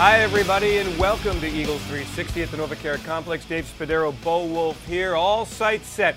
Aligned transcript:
Hi, 0.00 0.20
everybody, 0.20 0.78
and 0.78 0.98
welcome 0.98 1.38
to 1.40 1.46
Eagles 1.46 1.82
360 1.82 2.44
at 2.44 2.50
the 2.50 2.56
NovaCare 2.56 3.04
Complex. 3.04 3.44
Dave 3.44 3.66
Spadaro, 3.66 4.14
Bo 4.24 4.46
Wulf 4.46 4.86
here, 4.86 5.14
all 5.14 5.44
sights 5.44 5.88
set 5.88 6.16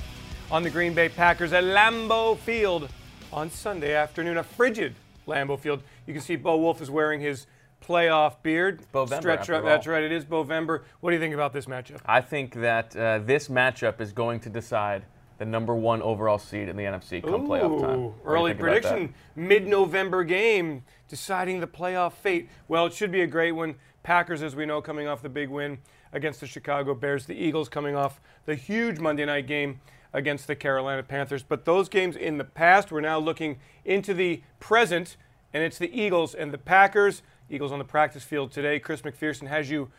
on 0.49 0.63
the 0.63 0.69
Green 0.69 0.93
Bay 0.93 1.09
Packers 1.09 1.51
at 1.51 1.65
Lambeau 1.65 2.37
Field 2.37 2.87
on 3.33 3.49
Sunday 3.49 3.93
afternoon. 3.93 4.37
A 4.37 4.43
frigid 4.43 4.95
Lambeau 5.27 5.59
Field. 5.59 5.83
You 6.07 6.13
can 6.13 6.23
see 6.23 6.37
Bo 6.37 6.55
Wulf 6.55 6.81
is 6.81 6.89
wearing 6.89 7.19
his 7.19 7.45
playoff 7.85 8.41
beard. 8.41 8.79
Bovember, 8.93 9.19
Stretch 9.19 9.49
up. 9.49 9.65
That's 9.65 9.85
right. 9.85 10.01
It 10.01 10.13
is 10.13 10.23
Bovember. 10.23 10.83
What 11.01 11.09
do 11.09 11.17
you 11.17 11.21
think 11.21 11.33
about 11.33 11.51
this 11.51 11.65
matchup? 11.65 11.99
I 12.05 12.21
think 12.21 12.53
that 12.53 12.95
uh, 12.95 13.19
this 13.19 13.49
matchup 13.49 13.99
is 13.99 14.13
going 14.13 14.39
to 14.39 14.49
decide 14.49 15.03
the 15.37 15.45
number 15.45 15.75
one 15.75 16.01
overall 16.01 16.37
seed 16.37 16.69
in 16.69 16.75
the 16.75 16.83
NFC 16.83 17.23
come 17.23 17.47
playoff 17.47 17.81
time. 17.81 17.99
Ooh, 17.99 18.13
do 18.13 18.15
you 18.15 18.15
Early 18.25 18.51
think 18.51 18.61
about 18.61 18.73
that? 18.73 18.81
prediction, 18.81 19.15
mid-November 19.35 20.23
game, 20.23 20.83
deciding 21.07 21.59
the 21.59 21.67
playoff 21.67 22.13
fate. 22.13 22.49
Well, 22.67 22.85
it 22.85 22.93
should 22.93 23.11
be 23.11 23.21
a 23.21 23.27
great 23.27 23.53
one. 23.53 23.75
Packers, 24.03 24.43
as 24.43 24.55
we 24.55 24.65
know, 24.65 24.81
coming 24.81 25.07
off 25.07 25.21
the 25.21 25.29
big 25.29 25.49
win 25.49 25.79
against 26.11 26.39
the 26.39 26.47
Chicago 26.47 26.93
Bears. 26.93 27.25
The 27.25 27.35
Eagles 27.35 27.69
coming 27.69 27.95
off 27.95 28.21
the 28.45 28.55
huge 28.55 28.99
Monday 28.99 29.25
night 29.25 29.47
game 29.47 29.79
against 30.13 30.45
the 30.47 30.55
Carolina 30.55 31.03
Panthers. 31.03 31.41
But 31.41 31.65
those 31.65 31.89
games 31.89 32.15
in 32.15 32.37
the 32.37 32.43
past, 32.43 32.91
we're 32.91 33.01
now 33.01 33.17
looking 33.17 33.57
into 33.83 34.13
the 34.13 34.43
present, 34.59 35.17
and 35.53 35.63
it's 35.63 35.77
the 35.77 35.91
Eagles 35.99 36.35
and 36.35 36.53
the 36.53 36.57
Packers. 36.57 37.23
Eagles 37.49 37.71
on 37.71 37.79
the 37.79 37.85
practice 37.85 38.23
field 38.23 38.51
today. 38.51 38.79
Chris 38.79 39.01
McPherson 39.01 39.47
has 39.47 39.69
you 39.69 39.89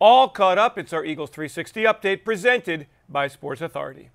all 0.00 0.28
caught 0.28 0.58
up. 0.58 0.78
It's 0.78 0.92
our 0.92 1.04
Eagles 1.04 1.30
360 1.30 1.84
update 1.84 2.24
presented 2.24 2.86
by 3.08 3.28
Sports 3.28 3.60
Authority. 3.60 4.10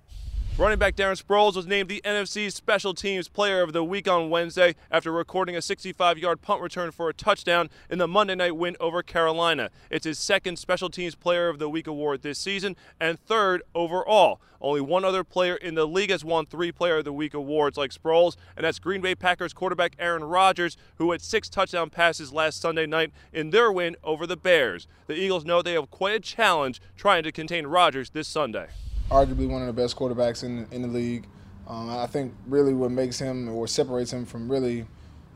Running 0.58 0.78
back 0.78 0.96
Darren 0.96 1.22
Sproles 1.22 1.54
was 1.54 1.66
named 1.66 1.90
the 1.90 2.00
NFC 2.02 2.50
Special 2.50 2.94
Teams 2.94 3.28
Player 3.28 3.60
of 3.60 3.74
the 3.74 3.84
Week 3.84 4.08
on 4.08 4.30
Wednesday 4.30 4.74
after 4.90 5.12
recording 5.12 5.54
a 5.54 5.60
65 5.60 6.16
yard 6.16 6.40
punt 6.40 6.62
return 6.62 6.92
for 6.92 7.10
a 7.10 7.12
touchdown 7.12 7.68
in 7.90 7.98
the 7.98 8.08
Monday 8.08 8.34
night 8.34 8.56
win 8.56 8.74
over 8.80 9.02
Carolina. 9.02 9.68
It's 9.90 10.06
his 10.06 10.18
second 10.18 10.58
Special 10.58 10.88
Teams 10.88 11.14
Player 11.14 11.50
of 11.50 11.58
the 11.58 11.68
Week 11.68 11.86
award 11.86 12.22
this 12.22 12.38
season 12.38 12.74
and 12.98 13.20
third 13.20 13.64
overall. 13.74 14.40
Only 14.58 14.80
one 14.80 15.04
other 15.04 15.24
player 15.24 15.56
in 15.56 15.74
the 15.74 15.86
league 15.86 16.08
has 16.08 16.24
won 16.24 16.46
three 16.46 16.72
Player 16.72 16.96
of 16.96 17.04
the 17.04 17.12
Week 17.12 17.34
awards 17.34 17.76
like 17.76 17.90
Sproles, 17.90 18.36
and 18.56 18.64
that's 18.64 18.78
Green 18.78 19.02
Bay 19.02 19.14
Packers 19.14 19.52
quarterback 19.52 19.94
Aaron 19.98 20.24
Rodgers, 20.24 20.78
who 20.96 21.10
had 21.10 21.20
six 21.20 21.50
touchdown 21.50 21.90
passes 21.90 22.32
last 22.32 22.62
Sunday 22.62 22.86
night 22.86 23.12
in 23.30 23.50
their 23.50 23.70
win 23.70 23.94
over 24.02 24.26
the 24.26 24.38
Bears. 24.38 24.88
The 25.06 25.16
Eagles 25.16 25.44
know 25.44 25.60
they 25.60 25.74
have 25.74 25.90
quite 25.90 26.14
a 26.14 26.20
challenge 26.20 26.80
trying 26.96 27.24
to 27.24 27.30
contain 27.30 27.66
Rodgers 27.66 28.08
this 28.08 28.26
Sunday. 28.26 28.68
Arguably 29.10 29.48
one 29.48 29.62
of 29.62 29.66
the 29.66 29.80
best 29.80 29.96
quarterbacks 29.96 30.42
in 30.44 30.66
in 30.70 30.82
the 30.82 30.88
league. 30.88 31.26
Um, 31.66 31.90
I 31.90 32.06
think 32.06 32.32
really 32.46 32.74
what 32.74 32.90
makes 32.90 33.18
him 33.18 33.48
or 33.48 33.66
separates 33.66 34.12
him 34.12 34.24
from 34.24 34.50
really 34.50 34.86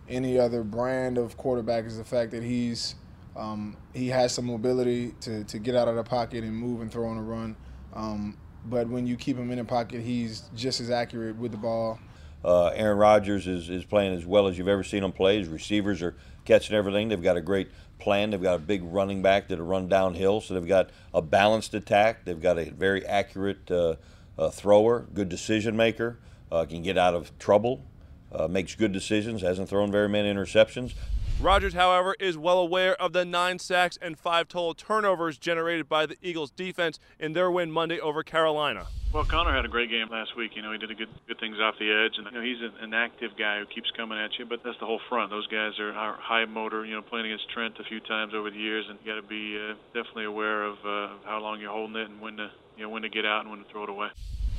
any 0.08 0.38
other 0.38 0.62
brand 0.62 1.18
of 1.18 1.36
quarterback 1.36 1.84
is 1.84 1.96
the 1.98 2.04
fact 2.04 2.30
that 2.32 2.42
he's 2.42 2.94
um, 3.36 3.76
he 3.94 4.08
has 4.08 4.34
some 4.34 4.46
mobility 4.46 5.14
to, 5.22 5.44
to 5.44 5.58
get 5.58 5.74
out 5.74 5.88
of 5.88 5.96
the 5.96 6.02
pocket 6.02 6.44
and 6.44 6.54
move 6.54 6.80
and 6.82 6.90
throw 6.90 7.08
on 7.08 7.16
a 7.16 7.22
run. 7.22 7.56
Um, 7.94 8.36
but 8.66 8.88
when 8.88 9.06
you 9.06 9.16
keep 9.16 9.36
him 9.36 9.50
in 9.50 9.58
the 9.58 9.64
pocket, 9.64 10.02
he's 10.02 10.42
just 10.54 10.80
as 10.80 10.90
accurate 10.90 11.36
with 11.36 11.52
the 11.52 11.58
ball. 11.58 11.98
Uh, 12.44 12.68
Aaron 12.68 12.98
Rodgers 12.98 13.46
is, 13.46 13.68
is 13.68 13.84
playing 13.84 14.14
as 14.14 14.24
well 14.24 14.46
as 14.46 14.56
you've 14.56 14.68
ever 14.68 14.84
seen 14.84 15.04
him 15.04 15.12
play. 15.12 15.38
His 15.38 15.48
receivers 15.48 16.02
are 16.02 16.14
catching 16.44 16.74
everything. 16.74 17.08
They've 17.08 17.22
got 17.22 17.36
a 17.36 17.42
great 17.42 17.68
plan. 17.98 18.30
They've 18.30 18.42
got 18.42 18.56
a 18.56 18.60
big 18.60 18.82
running 18.82 19.22
back 19.22 19.48
that'll 19.48 19.66
run 19.66 19.88
downhill. 19.88 20.40
So 20.40 20.54
they've 20.54 20.66
got 20.66 20.90
a 21.12 21.20
balanced 21.20 21.74
attack. 21.74 22.24
They've 22.24 22.40
got 22.40 22.58
a 22.58 22.70
very 22.70 23.04
accurate 23.06 23.70
uh, 23.70 23.96
uh, 24.38 24.50
thrower, 24.50 25.06
good 25.12 25.28
decision 25.28 25.76
maker, 25.76 26.18
uh, 26.50 26.64
can 26.64 26.82
get 26.82 26.96
out 26.96 27.14
of 27.14 27.38
trouble, 27.38 27.84
uh, 28.32 28.48
makes 28.48 28.74
good 28.74 28.92
decisions, 28.92 29.42
hasn't 29.42 29.68
thrown 29.68 29.92
very 29.92 30.08
many 30.08 30.32
interceptions. 30.32 30.94
Rodgers, 31.40 31.72
however, 31.72 32.14
is 32.20 32.36
well 32.36 32.58
aware 32.58 32.94
of 33.00 33.14
the 33.14 33.24
nine 33.24 33.58
sacks 33.58 33.98
and 34.02 34.18
five 34.18 34.46
total 34.46 34.74
turnovers 34.74 35.38
generated 35.38 35.88
by 35.88 36.04
the 36.04 36.16
Eagles' 36.20 36.50
defense 36.50 37.00
in 37.18 37.32
their 37.32 37.50
win 37.50 37.72
Monday 37.72 37.98
over 37.98 38.22
Carolina. 38.22 38.88
Well, 39.10 39.24
Connor 39.24 39.56
had 39.56 39.64
a 39.64 39.68
great 39.68 39.88
game 39.88 40.08
last 40.10 40.36
week. 40.36 40.54
You 40.54 40.60
know, 40.60 40.70
he 40.70 40.76
did 40.76 40.90
a 40.90 40.94
good 40.94 41.08
good 41.26 41.40
things 41.40 41.56
off 41.58 41.76
the 41.80 41.90
edge, 41.90 42.18
and 42.18 42.26
you 42.26 42.32
know 42.32 42.44
he's 42.44 42.60
an, 42.82 42.92
active 42.92 43.30
guy 43.38 43.58
who 43.58 43.64
keeps 43.64 43.90
coming 43.96 44.18
at 44.18 44.38
you. 44.38 44.44
But 44.44 44.60
that's 44.62 44.78
the 44.80 44.86
whole 44.86 45.00
front. 45.08 45.30
Those 45.30 45.46
guys 45.46 45.80
are, 45.80 45.92
are 45.92 46.18
high 46.20 46.44
motor. 46.44 46.84
You 46.84 46.96
know, 46.96 47.02
playing 47.02 47.24
against 47.24 47.48
Trent 47.48 47.74
a 47.80 47.84
few 47.84 48.00
times 48.00 48.34
over 48.34 48.50
the 48.50 48.58
years, 48.58 48.84
and 48.90 48.98
you 49.02 49.10
got 49.10 49.20
to 49.20 49.26
be 49.26 49.56
uh, 49.56 49.74
definitely 49.94 50.26
aware 50.26 50.64
of 50.64 50.74
uh, 50.84 51.08
how 51.24 51.40
long 51.40 51.58
you're 51.58 51.72
holding 51.72 51.96
it 51.96 52.10
and 52.10 52.20
when 52.20 52.36
to 52.36 52.50
you 52.76 52.82
know 52.84 52.90
when 52.90 53.00
to 53.02 53.08
get 53.08 53.24
out 53.24 53.40
and 53.40 53.50
when 53.50 53.64
to 53.64 53.70
throw 53.72 53.84
it 53.84 53.88
away. 53.88 54.08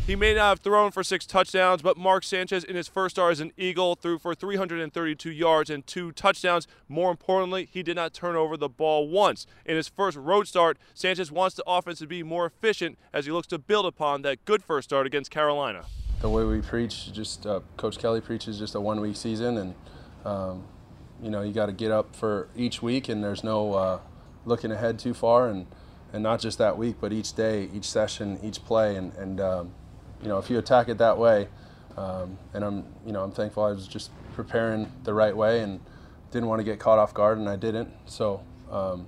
He 0.08 0.16
may 0.16 0.34
not 0.34 0.50
have 0.50 0.60
thrown 0.62 0.90
for 0.90 1.04
six 1.04 1.28
touchdowns, 1.28 1.84
but 1.84 1.96
Mark 1.96 2.24
Sanchez, 2.24 2.64
in 2.64 2.76
his 2.76 2.88
first 2.88 3.16
start 3.16 3.34
as 3.34 3.40
an 3.40 3.54
Eagle, 3.56 3.94
threw 3.94 4.18
for 4.18 4.34
332 4.34 5.30
yards 5.30 5.70
and 5.70 5.86
two 5.86 6.12
touchdowns. 6.12 6.68
More 6.90 7.12
importantly, 7.12 7.70
he 7.72 7.84
did 7.84 7.98
not 7.98 8.12
turn 8.12 8.36
over 8.36 8.58
the 8.58 8.68
ball 8.68 9.08
once. 9.08 9.46
In 9.64 9.76
his 9.76 9.88
first 9.88 10.18
road 10.18 10.48
start, 10.48 10.80
Sanchez 10.96 11.32
wants 11.32 11.56
the 11.56 11.64
offense 11.68 12.00
to 12.00 12.08
be 12.08 12.24
more 12.24 12.48
efficient 12.48 12.98
as 13.14 13.28
he 13.28 13.32
looks 13.32 13.48
to 13.50 13.60
build 13.60 13.86
upon 13.86 14.24
that 14.24 14.44
good 14.44 14.64
first 14.64 14.90
start 14.90 15.06
against 15.06 15.30
Carolina. 15.30 15.86
the 16.20 16.30
way 16.30 16.44
we 16.46 16.62
preach, 16.62 17.14
just 17.14 17.46
uh, 17.46 17.60
Coach 17.78 18.00
Kelly 18.00 18.22
preaches 18.22 18.58
just 18.58 18.74
a 18.74 18.82
one 18.82 19.02
week 19.02 19.16
season, 19.16 19.58
and 19.58 19.76
um, 20.26 20.64
you 21.22 21.30
know 21.30 21.44
you 21.44 21.54
got 21.54 21.68
to 21.68 21.74
get 21.74 21.92
up 21.92 22.16
for 22.16 22.48
each 22.56 22.82
week, 22.82 23.08
and 23.08 23.24
there's 23.24 23.44
no 23.44 23.74
uh, 23.76 24.00
looking 24.46 24.72
ahead 24.72 24.98
too 24.98 25.14
far, 25.14 25.48
and 25.48 25.68
and 26.12 26.24
not 26.24 26.40
just 26.40 26.58
that 26.58 26.78
week, 26.78 26.96
but 27.00 27.14
each 27.14 27.34
day, 27.34 27.70
each 27.72 27.86
session, 27.86 28.40
each 28.44 28.66
play, 28.66 28.96
and 28.96 29.14
and 29.14 29.40
um, 29.40 29.74
you 30.22 30.28
know 30.28 30.38
if 30.38 30.50
you 30.50 30.58
attack 30.58 30.90
it 30.90 30.98
that 30.98 31.18
way, 31.18 31.48
um, 31.98 32.38
and 32.54 32.64
I'm 32.64 32.86
you 33.06 33.12
know 33.12 33.24
I'm 33.24 33.32
thankful 33.32 33.64
I 33.64 33.72
was 33.72 33.88
just 33.88 34.12
preparing 34.34 34.92
the 35.04 35.14
right 35.14 35.36
way 35.36 35.62
and 35.62 35.80
didn't 36.32 36.48
want 36.48 36.60
to 36.60 36.64
get 36.64 36.80
caught 36.80 37.00
off 37.00 37.14
guard, 37.14 37.38
and 37.38 37.50
I 37.50 37.56
didn't, 37.56 37.92
so. 38.06 38.42
Um, 38.70 39.08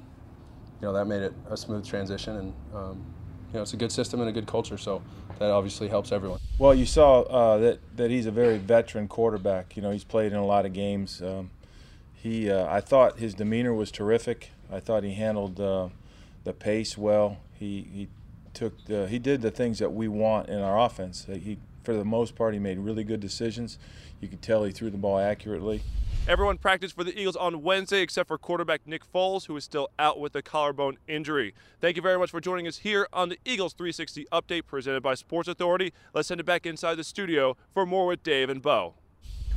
you 0.84 0.90
know 0.90 0.94
that 0.96 1.06
made 1.06 1.22
it 1.22 1.34
a 1.50 1.56
smooth 1.56 1.88
transition, 1.88 2.36
and 2.36 2.54
um, 2.76 3.06
you 3.48 3.54
know 3.54 3.62
it's 3.62 3.72
a 3.72 3.78
good 3.78 3.92
system 3.92 4.20
and 4.20 4.28
a 4.28 4.34
good 4.34 4.46
culture, 4.46 4.78
so 4.78 5.02
that 5.40 5.50
obviously 5.50 5.88
helps 5.88 6.12
everyone. 6.12 6.42
Well, 6.60 6.76
you 6.76 6.86
saw 6.86 7.22
uh, 7.22 7.58
that 7.60 7.80
that 7.96 8.12
he's 8.12 8.26
a 8.26 8.32
very 8.32 8.58
veteran 8.58 9.08
quarterback. 9.08 9.78
You 9.78 9.82
know, 9.82 9.92
he's 9.92 10.04
played 10.04 10.34
in 10.34 10.38
a 10.38 10.46
lot 10.46 10.66
of 10.66 10.74
games. 10.74 11.22
Um, 11.22 11.52
he, 12.14 12.52
uh, 12.52 12.66
I 12.66 12.82
thought 12.82 13.18
his 13.18 13.34
demeanor 13.34 13.74
was 13.74 13.92
terrific. 13.92 14.52
I 14.70 14.82
thought 14.82 15.04
he 15.04 15.14
handled 15.14 15.58
uh, 15.62 15.88
the 16.44 16.52
pace 16.52 16.98
well. 16.98 17.38
He 17.54 17.88
he 17.94 18.08
took 18.54 18.86
the, 18.86 19.08
he 19.08 19.20
did 19.20 19.42
the 19.42 19.52
things 19.52 19.80
that 19.80 19.92
we 19.92 20.08
want 20.08 20.50
in 20.50 20.60
our 20.60 20.80
offense. 20.80 21.26
He, 21.26 21.58
for 21.84 21.94
the 21.94 22.06
most 22.06 22.36
part, 22.36 22.54
he 22.54 22.60
made 22.60 22.80
really 22.80 23.04
good 23.04 23.20
decisions. 23.20 23.78
You 24.22 24.28
could 24.28 24.42
tell 24.42 24.64
he 24.64 24.72
threw 24.72 24.90
the 24.90 24.98
ball 24.98 25.20
accurately. 25.20 25.82
Everyone 26.26 26.58
practiced 26.58 26.96
for 26.96 27.04
the 27.04 27.20
Eagles 27.20 27.36
on 27.36 27.64
Wednesday 27.64 28.02
except 28.02 28.30
for 28.30 28.38
quarterback 28.38 28.88
Nick 28.88 29.02
Foles, 29.12 29.48
who 29.48 29.58
is 29.58 29.66
still 29.66 29.90
out 30.00 30.22
with 30.22 30.34
a 30.38 30.42
collarbone 30.42 30.98
injury. 31.06 31.54
Thank 31.82 31.98
you 31.98 32.02
very 32.02 32.18
much 32.18 32.32
for 32.32 32.40
joining 32.40 32.66
us 32.66 32.78
here 32.78 33.10
on 33.12 33.28
the 33.28 33.38
Eagles 33.44 33.74
360 33.74 34.28
update 34.32 34.66
presented 34.66 35.04
by 35.04 35.16
Sports 35.16 35.50
Authority. 35.50 35.92
Let's 36.14 36.30
send 36.30 36.40
it 36.40 36.46
back 36.46 36.66
inside 36.66 36.96
the 36.96 37.04
studio 37.04 37.58
for 37.74 37.86
more 37.86 38.08
with 38.08 38.24
Dave 38.24 38.50
and 38.50 38.62
Bo. 38.62 38.94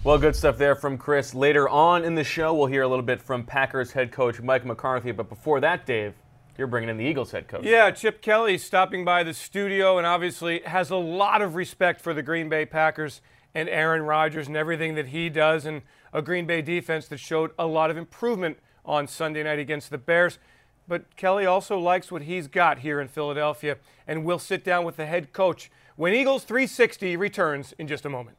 Well, 0.02 0.18
good 0.18 0.34
stuff 0.34 0.58
there 0.58 0.74
from 0.74 0.98
Chris. 0.98 1.34
Later 1.34 1.68
on 1.68 2.04
in 2.04 2.16
the 2.16 2.24
show, 2.24 2.52
we'll 2.52 2.66
hear 2.66 2.82
a 2.82 2.88
little 2.88 3.04
bit 3.04 3.22
from 3.22 3.44
Packers 3.44 3.92
head 3.92 4.10
coach 4.10 4.40
Mike 4.40 4.64
McCarthy. 4.64 5.12
But 5.12 5.28
before 5.28 5.60
that, 5.60 5.86
Dave, 5.86 6.14
you're 6.58 6.66
bringing 6.66 6.88
in 6.88 6.96
the 6.96 7.04
Eagles 7.04 7.30
head 7.30 7.48
coach. 7.48 7.64
Yeah, 7.64 7.90
Chip 7.90 8.22
Kelly 8.22 8.58
stopping 8.58 9.04
by 9.04 9.22
the 9.22 9.34
studio 9.34 9.98
and 9.98 10.06
obviously 10.06 10.60
has 10.64 10.90
a 10.90 10.96
lot 10.96 11.42
of 11.42 11.54
respect 11.54 12.00
for 12.00 12.14
the 12.14 12.22
Green 12.22 12.48
Bay 12.48 12.64
Packers 12.64 13.20
and 13.54 13.68
Aaron 13.68 14.02
Rodgers 14.02 14.48
and 14.48 14.56
everything 14.56 14.94
that 14.96 15.08
he 15.08 15.30
does, 15.30 15.64
and 15.64 15.82
a 16.12 16.20
Green 16.20 16.46
Bay 16.46 16.60
defense 16.60 17.08
that 17.08 17.18
showed 17.18 17.52
a 17.58 17.66
lot 17.66 17.90
of 17.90 17.96
improvement 17.96 18.58
on 18.84 19.08
Sunday 19.08 19.42
night 19.42 19.58
against 19.58 19.90
the 19.90 19.98
Bears. 19.98 20.38
But 20.86 21.16
Kelly 21.16 21.46
also 21.46 21.78
likes 21.78 22.12
what 22.12 22.22
he's 22.22 22.48
got 22.48 22.80
here 22.80 23.00
in 23.00 23.08
Philadelphia, 23.08 23.78
and 24.06 24.24
we'll 24.24 24.38
sit 24.38 24.62
down 24.62 24.84
with 24.84 24.96
the 24.96 25.06
head 25.06 25.32
coach 25.32 25.70
when 25.96 26.12
Eagles 26.12 26.44
360 26.44 27.16
returns 27.16 27.74
in 27.78 27.88
just 27.88 28.04
a 28.04 28.10
moment. 28.10 28.36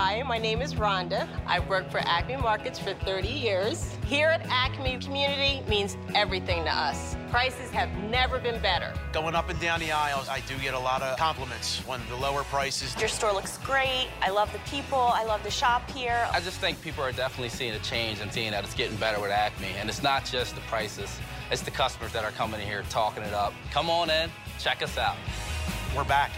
Hi, 0.00 0.22
my 0.22 0.38
name 0.38 0.62
is 0.62 0.74
Rhonda. 0.74 1.26
I've 1.44 1.68
worked 1.68 1.90
for 1.90 1.98
Acme 1.98 2.36
Markets 2.36 2.78
for 2.78 2.94
30 2.94 3.26
years. 3.26 3.96
Here 4.06 4.28
at 4.28 4.46
Acme, 4.48 4.96
community 4.98 5.60
means 5.68 5.96
everything 6.14 6.62
to 6.62 6.70
us. 6.70 7.16
Prices 7.32 7.68
have 7.72 7.92
never 8.08 8.38
been 8.38 8.62
better. 8.62 8.94
Going 9.12 9.34
up 9.34 9.50
and 9.50 9.58
down 9.58 9.80
the 9.80 9.90
aisles, 9.90 10.28
I 10.28 10.38
do 10.46 10.56
get 10.58 10.74
a 10.74 10.78
lot 10.78 11.02
of 11.02 11.18
compliments 11.18 11.80
when 11.84 12.00
the 12.08 12.14
lower 12.14 12.44
prices. 12.44 12.94
Your 13.00 13.08
store 13.08 13.32
looks 13.32 13.58
great. 13.58 14.06
I 14.22 14.30
love 14.30 14.52
the 14.52 14.60
people. 14.70 15.00
I 15.00 15.24
love 15.24 15.42
to 15.42 15.50
shop 15.50 15.90
here. 15.90 16.28
I 16.30 16.38
just 16.38 16.60
think 16.60 16.80
people 16.80 17.02
are 17.02 17.10
definitely 17.10 17.48
seeing 17.48 17.72
a 17.72 17.80
change 17.80 18.20
and 18.20 18.32
seeing 18.32 18.52
that 18.52 18.62
it's 18.62 18.74
getting 18.74 18.96
better 18.98 19.20
with 19.20 19.32
Acme. 19.32 19.66
And 19.80 19.88
it's 19.88 20.04
not 20.04 20.24
just 20.24 20.54
the 20.54 20.60
prices, 20.60 21.18
it's 21.50 21.62
the 21.62 21.72
customers 21.72 22.12
that 22.12 22.22
are 22.22 22.30
coming 22.30 22.60
in 22.60 22.68
here 22.68 22.84
talking 22.88 23.24
it 23.24 23.34
up. 23.34 23.52
Come 23.72 23.90
on 23.90 24.10
in, 24.10 24.30
check 24.60 24.80
us 24.80 24.96
out. 24.96 25.16
We're 25.96 26.04
back. 26.04 26.30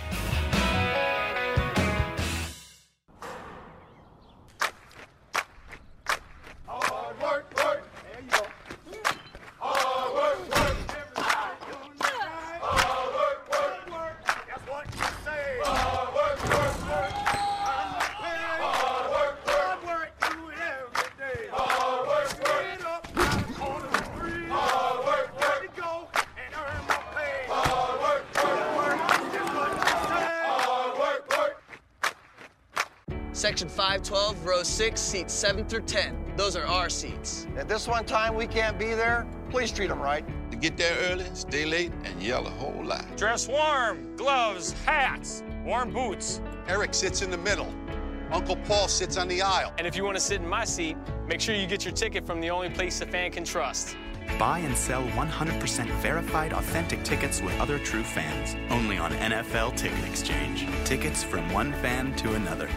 6, 34.81 34.99
seats 34.99 35.35
7 35.35 35.67
through 35.67 35.83
10. 35.83 36.33
Those 36.39 36.57
are 36.57 36.65
our 36.65 36.89
seats. 36.89 37.47
At 37.59 37.69
this 37.69 37.87
one 37.87 38.07
time 38.07 38.35
we 38.35 38.47
can't 38.47 38.79
be 38.79 38.95
there, 38.95 39.27
please 39.51 39.71
treat 39.71 39.89
them 39.89 40.01
right. 40.01 40.25
To 40.51 40.57
get 40.57 40.79
there 40.79 40.97
early, 41.11 41.27
stay 41.35 41.67
late, 41.67 41.93
and 42.05 42.23
yell 42.23 42.47
a 42.47 42.51
whole 42.51 42.83
lot. 42.83 43.05
Dress 43.15 43.47
warm, 43.47 44.17
gloves, 44.17 44.73
hats, 44.87 45.43
warm 45.67 45.93
boots. 45.93 46.41
Eric 46.67 46.95
sits 46.95 47.21
in 47.21 47.31
the 47.31 47.37
middle. 47.37 47.71
Uncle 48.33 48.57
Paul 48.57 48.89
sits 48.89 49.19
on 49.19 49.29
the 49.29 49.43
aisle. 49.43 49.75
And 49.77 49.87
if 49.87 49.97
you 49.97 50.03
want 50.03 50.17
to 50.17 50.21
sit 50.23 50.41
in 50.41 50.49
my 50.49 50.65
seat, 50.65 50.97
make 51.27 51.43
sure 51.43 51.55
you 51.55 51.67
get 51.67 51.85
your 51.85 51.93
ticket 51.93 52.27
from 52.27 52.41
the 52.41 52.49
only 52.49 52.71
place 52.71 53.03
a 53.03 53.07
fan 53.07 53.33
can 53.33 53.45
trust. 53.45 53.99
Buy 54.39 54.61
and 54.61 54.75
sell 54.75 55.03
100% 55.09 55.91
verified 56.01 56.55
authentic 56.55 57.03
tickets 57.03 57.43
with 57.43 57.53
other 57.61 57.79
true 57.79 58.03
fans. 58.03 58.57
Only 58.71 58.97
on 58.97 59.13
NFL 59.13 59.77
Ticket 59.77 60.07
Exchange. 60.07 60.67
Tickets 60.87 61.23
from 61.23 61.53
one 61.53 61.75
fan 61.83 62.17
to 62.17 62.33
another. 62.33 62.71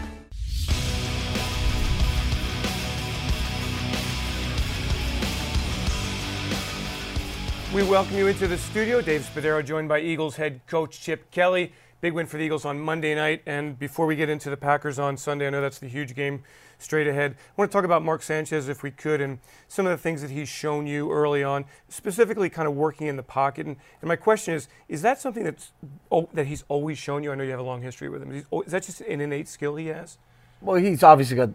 We 7.74 7.82
welcome 7.82 8.16
you 8.16 8.28
into 8.28 8.46
the 8.46 8.56
studio. 8.56 9.00
Dave 9.00 9.22
Spadaro 9.22 9.64
joined 9.64 9.88
by 9.88 9.98
Eagles 9.98 10.36
head 10.36 10.60
coach 10.68 11.00
Chip 11.00 11.28
Kelly. 11.32 11.72
Big 12.00 12.12
win 12.12 12.24
for 12.24 12.36
the 12.36 12.44
Eagles 12.44 12.64
on 12.64 12.78
Monday 12.78 13.16
night. 13.16 13.42
And 13.46 13.76
before 13.76 14.06
we 14.06 14.14
get 14.14 14.28
into 14.28 14.48
the 14.48 14.56
Packers 14.56 14.96
on 15.00 15.16
Sunday, 15.16 15.48
I 15.48 15.50
know 15.50 15.60
that's 15.60 15.80
the 15.80 15.88
huge 15.88 16.14
game 16.14 16.44
straight 16.78 17.08
ahead. 17.08 17.32
I 17.32 17.52
want 17.56 17.72
to 17.72 17.76
talk 17.76 17.84
about 17.84 18.04
Mark 18.04 18.22
Sanchez, 18.22 18.68
if 18.68 18.84
we 18.84 18.92
could, 18.92 19.20
and 19.20 19.40
some 19.66 19.86
of 19.86 19.90
the 19.90 20.00
things 20.00 20.22
that 20.22 20.30
he's 20.30 20.48
shown 20.48 20.86
you 20.86 21.10
early 21.10 21.42
on, 21.42 21.64
specifically 21.88 22.48
kind 22.48 22.68
of 22.68 22.76
working 22.76 23.08
in 23.08 23.16
the 23.16 23.24
pocket. 23.24 23.66
And, 23.66 23.76
and 24.00 24.06
my 24.06 24.14
question 24.14 24.54
is, 24.54 24.68
is 24.88 25.02
that 25.02 25.20
something 25.20 25.42
that's, 25.42 25.72
oh, 26.12 26.28
that 26.32 26.46
he's 26.46 26.62
always 26.68 26.96
shown 26.96 27.24
you? 27.24 27.32
I 27.32 27.34
know 27.34 27.42
you 27.42 27.50
have 27.50 27.58
a 27.58 27.64
long 27.64 27.82
history 27.82 28.08
with 28.08 28.22
him. 28.22 28.30
Is, 28.30 28.44
is 28.66 28.70
that 28.70 28.84
just 28.84 29.00
an 29.00 29.20
innate 29.20 29.48
skill 29.48 29.74
he 29.74 29.88
has? 29.88 30.16
Well, 30.60 30.76
he's 30.76 31.02
obviously 31.02 31.34
got 31.34 31.50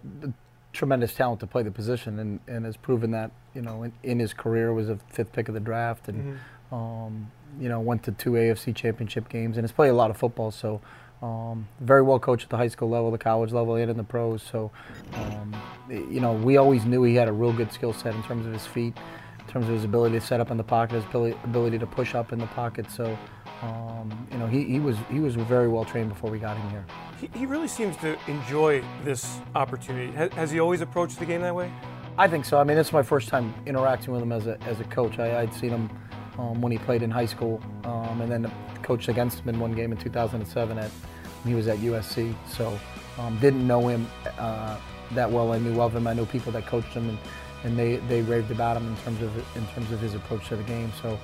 tremendous 0.74 1.14
talent 1.14 1.40
to 1.40 1.48
play 1.48 1.64
the 1.64 1.72
position 1.72 2.20
and, 2.20 2.40
and 2.48 2.66
has 2.66 2.78
proven 2.78 3.12
that, 3.12 3.32
you 3.56 3.62
know, 3.62 3.84
in, 3.84 3.94
in 4.04 4.20
his 4.20 4.34
career 4.34 4.74
was 4.74 4.90
a 4.90 4.98
fifth 5.10 5.32
pick 5.32 5.48
of 5.48 5.54
the 5.54 5.60
draft 5.60 6.08
and, 6.08 6.38
mm-hmm. 6.72 6.76
um, 6.76 7.32
you 7.60 7.70
know, 7.70 7.80
went 7.80 8.04
to 8.04 8.12
two 8.12 8.32
AFC 8.32 8.76
championship 8.76 9.30
games 9.30 9.58
and 9.58 9.64
has 9.64 9.72
played 9.72 9.90
a 9.90 9.94
lot 9.94 10.12
of 10.12 10.18
football. 10.18 10.52
So, 10.52 10.82
um, 11.22 11.68
very 11.82 12.02
well 12.02 12.20
coached 12.20 12.46
at 12.46 12.50
the 12.50 12.58
high 12.58 12.68
school 12.68 12.90
level, 12.90 13.12
the 13.12 13.18
college 13.18 13.52
level, 13.52 13.76
and 13.76 13.92
in 13.92 13.98
the 13.98 14.04
pros. 14.04 14.42
So, 14.42 14.72
um, 15.14 15.56
you 15.90 16.22
know, 16.22 16.34
we 16.34 16.58
always 16.58 16.86
knew 16.86 17.04
he 17.04 17.16
had 17.16 17.28
a 17.28 17.32
real 17.34 17.52
good 17.52 17.74
skill 17.74 17.92
set 17.92 18.16
in 18.16 18.24
terms 18.24 18.46
of 18.46 18.54
his 18.54 18.66
feet, 18.66 18.96
in 19.40 19.46
terms 19.52 19.68
of 19.68 19.74
his 19.74 19.84
ability 19.84 20.20
to 20.20 20.26
set 20.26 20.40
up 20.40 20.50
in 20.50 20.58
the 20.58 20.64
pocket, 20.64 20.96
his 20.96 21.36
ability 21.44 21.78
to 21.78 21.88
push 21.88 22.16
up 22.16 22.32
in 22.32 22.40
the 22.40 22.48
pocket. 22.48 22.90
So, 22.90 23.18
um, 23.62 24.28
you 24.32 24.38
know, 24.38 24.48
he, 24.48 24.64
he 24.64 24.80
was 24.80 24.96
he 25.12 25.20
was 25.20 25.36
very 25.36 25.68
well 25.68 25.84
trained 25.84 26.10
before 26.10 26.32
we 26.32 26.40
got 26.40 26.56
him 26.56 26.70
here. 26.70 26.86
He, 27.34 27.46
really 27.46 27.68
seems 27.68 27.98
to 27.98 28.18
enjoy 28.28 28.82
this 29.04 29.40
opportunity. 29.54 30.12
Has, 30.14 30.32
has, 30.34 30.52
he 30.52 30.60
always 30.60 30.80
approached 30.80 31.20
the 31.20 31.26
game 31.26 31.42
that 31.42 31.54
way? 31.54 31.70
I 32.18 32.30
think 32.30 32.46
so. 32.46 32.60
I 32.60 32.64
mean, 32.64 32.78
it's 32.78 32.94
my 32.94 33.04
first 33.04 33.28
time 33.28 33.54
interacting 33.66 34.14
with 34.14 34.22
him 34.22 34.32
as 34.32 34.48
a, 34.48 34.58
as 34.62 34.80
a 34.80 34.86
coach. 34.86 35.20
I, 35.20 35.44
would 35.44 35.54
seen 35.54 35.72
him 35.72 35.90
um, 36.38 36.62
when 36.62 36.72
he 36.72 36.78
played 36.78 37.04
in 37.04 37.12
high 37.12 37.26
school, 37.26 37.62
um, 37.84 38.22
and 38.22 38.32
then 38.32 38.52
coached 38.84 39.10
against 39.10 39.40
him 39.40 39.50
in 39.50 39.60
one 39.60 39.74
game 39.74 39.92
in 39.92 39.98
2007 39.98 40.78
at 40.78 40.90
when 40.90 41.52
he 41.52 41.56
was 41.56 41.68
at 41.68 41.80
USC. 41.80 42.34
So 42.48 42.80
um, 43.18 43.38
didn't 43.40 43.68
know 43.68 43.88
him 43.88 44.08
uh, 44.38 44.78
that 45.12 45.30
well. 45.30 45.52
I 45.52 45.60
knew 45.60 45.82
of 45.82 45.94
him. 45.94 46.08
I 46.08 46.14
knew 46.14 46.26
people 46.26 46.54
that 46.54 46.68
coached 46.68 46.94
him, 46.94 47.10
and, 47.10 47.18
and 47.66 47.78
they, 47.78 47.98
they 48.08 48.22
raved 48.22 48.52
about 48.52 48.78
him 48.78 48.88
in 48.88 48.96
terms 48.98 49.22
of 49.22 49.36
in 49.58 49.68
terms 49.68 49.92
of 49.92 50.00
his 50.00 50.14
approach 50.14 50.48
to 50.50 50.56
the 50.56 50.64
game. 50.64 50.92
So 51.02 51.20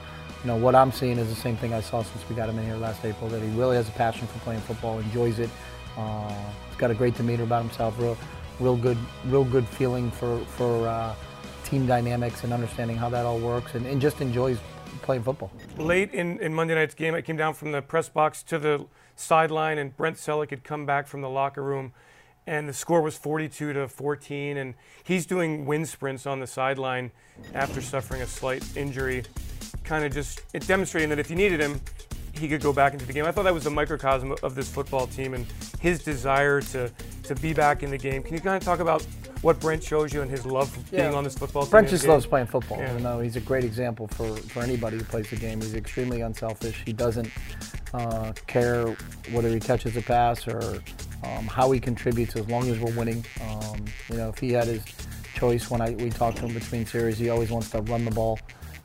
you 0.45 0.51
know, 0.51 0.57
what 0.57 0.75
I'm 0.75 0.91
seeing 0.91 1.17
is 1.17 1.29
the 1.29 1.35
same 1.35 1.57
thing 1.57 1.73
I 1.73 1.81
saw 1.81 2.03
since 2.03 2.27
we 2.29 2.35
got 2.35 2.49
him 2.49 2.59
in 2.59 2.65
here 2.65 2.75
last 2.75 3.03
April, 3.03 3.29
that 3.29 3.41
he 3.41 3.49
really 3.57 3.77
has 3.77 3.87
a 3.87 3.93
passion 3.93 4.27
for 4.27 4.37
playing 4.39 4.61
football, 4.61 4.99
enjoys 4.99 5.39
it. 5.39 5.49
Uh, 5.97 6.33
he's 6.67 6.77
got 6.77 6.91
a 6.91 6.93
great 6.93 7.15
demeanor 7.15 7.43
about 7.43 7.63
himself, 7.63 7.97
real, 7.99 8.17
real 8.59 8.77
good, 8.77 8.97
real 9.25 9.43
good 9.43 9.67
feeling 9.67 10.11
for, 10.11 10.39
for 10.57 10.87
uh, 10.87 11.15
team 11.63 11.85
dynamics 11.85 12.43
and 12.43 12.53
understanding 12.53 12.97
how 12.97 13.09
that 13.09 13.25
all 13.25 13.39
works, 13.39 13.75
and, 13.75 13.85
and 13.85 14.01
just 14.01 14.21
enjoys 14.21 14.57
playing 15.01 15.23
football. 15.23 15.51
Late 15.77 16.13
in, 16.13 16.39
in 16.39 16.53
Monday 16.53 16.75
night's 16.75 16.95
game, 16.95 17.15
I 17.15 17.21
came 17.21 17.37
down 17.37 17.53
from 17.53 17.71
the 17.71 17.81
press 17.81 18.09
box 18.09 18.43
to 18.43 18.59
the 18.59 18.85
sideline, 19.15 19.77
and 19.77 19.95
Brent 19.95 20.17
Celek 20.17 20.49
had 20.49 20.63
come 20.63 20.85
back 20.85 21.07
from 21.07 21.21
the 21.21 21.29
locker 21.29 21.63
room, 21.63 21.93
and 22.47 22.69
the 22.69 22.73
score 22.73 23.01
was 23.01 23.17
42 23.17 23.73
to 23.73 23.87
14, 23.87 24.57
and 24.57 24.75
he's 25.03 25.25
doing 25.25 25.65
wind 25.65 25.87
sprints 25.87 26.25
on 26.25 26.39
the 26.39 26.47
sideline 26.47 27.11
after 27.53 27.81
suffering 27.81 28.21
a 28.21 28.27
slight 28.27 28.63
injury 28.77 29.23
kind 29.85 30.03
of 30.03 30.13
just 30.13 30.41
it 30.53 30.65
demonstrating 30.67 31.09
that 31.09 31.19
if 31.19 31.29
you 31.29 31.35
needed 31.35 31.59
him, 31.59 31.79
he 32.37 32.47
could 32.47 32.61
go 32.61 32.73
back 32.73 32.93
into 32.93 33.05
the 33.05 33.13
game. 33.13 33.25
I 33.25 33.31
thought 33.31 33.43
that 33.43 33.53
was 33.53 33.63
the 33.63 33.69
microcosm 33.69 34.35
of 34.43 34.55
this 34.55 34.69
football 34.69 35.07
team 35.07 35.33
and 35.33 35.45
his 35.79 36.03
desire 36.03 36.61
to 36.61 36.91
to 37.23 37.35
be 37.35 37.53
back 37.53 37.81
in 37.81 37.89
the 37.89 37.97
game. 37.97 38.21
Can 38.21 38.35
you 38.35 38.39
kind 38.39 38.55
of 38.55 38.63
talk 38.63 38.79
about 38.79 39.01
what 39.41 39.59
Brent 39.59 39.83
shows 39.83 40.13
you 40.13 40.21
and 40.21 40.29
his 40.29 40.45
love 40.45 40.69
for 40.69 40.95
yeah. 40.95 41.03
being 41.03 41.15
on 41.15 41.23
this 41.23 41.35
football 41.35 41.63
team? 41.63 41.71
Brent 41.71 41.89
just 41.89 42.07
loves 42.07 42.25
playing 42.25 42.47
football. 42.47 42.77
Yeah. 42.77 42.93
You 42.93 42.99
know, 42.99 43.19
he's 43.19 43.35
a 43.35 43.39
great 43.39 43.63
example 43.63 44.07
for, 44.07 44.35
for 44.35 44.61
anybody 44.61 44.97
who 44.97 45.03
plays 45.03 45.29
the 45.29 45.35
game. 45.35 45.61
He's 45.61 45.73
extremely 45.73 46.21
unselfish. 46.21 46.83
He 46.85 46.93
doesn't 46.93 47.29
uh, 47.93 48.33
care 48.47 48.95
whether 49.31 49.49
he 49.49 49.59
catches 49.59 49.97
a 49.97 50.01
pass 50.01 50.47
or 50.47 50.81
um, 51.23 51.47
how 51.47 51.71
he 51.71 51.79
contributes 51.79 52.35
as 52.35 52.47
long 52.47 52.69
as 52.69 52.79
we're 52.79 52.95
winning. 52.95 53.25
Um, 53.41 53.85
you 54.09 54.17
know, 54.17 54.29
if 54.29 54.37
he 54.37 54.51
had 54.51 54.67
his 54.67 54.83
choice 55.33 55.69
when 55.69 55.81
I 55.81 55.91
we 55.91 56.09
talked 56.09 56.37
to 56.37 56.45
him 56.45 56.53
between 56.53 56.85
series, 56.85 57.17
he 57.17 57.29
always 57.29 57.49
wants 57.49 57.69
to 57.71 57.81
run 57.81 58.05
the 58.05 58.11
ball 58.11 58.39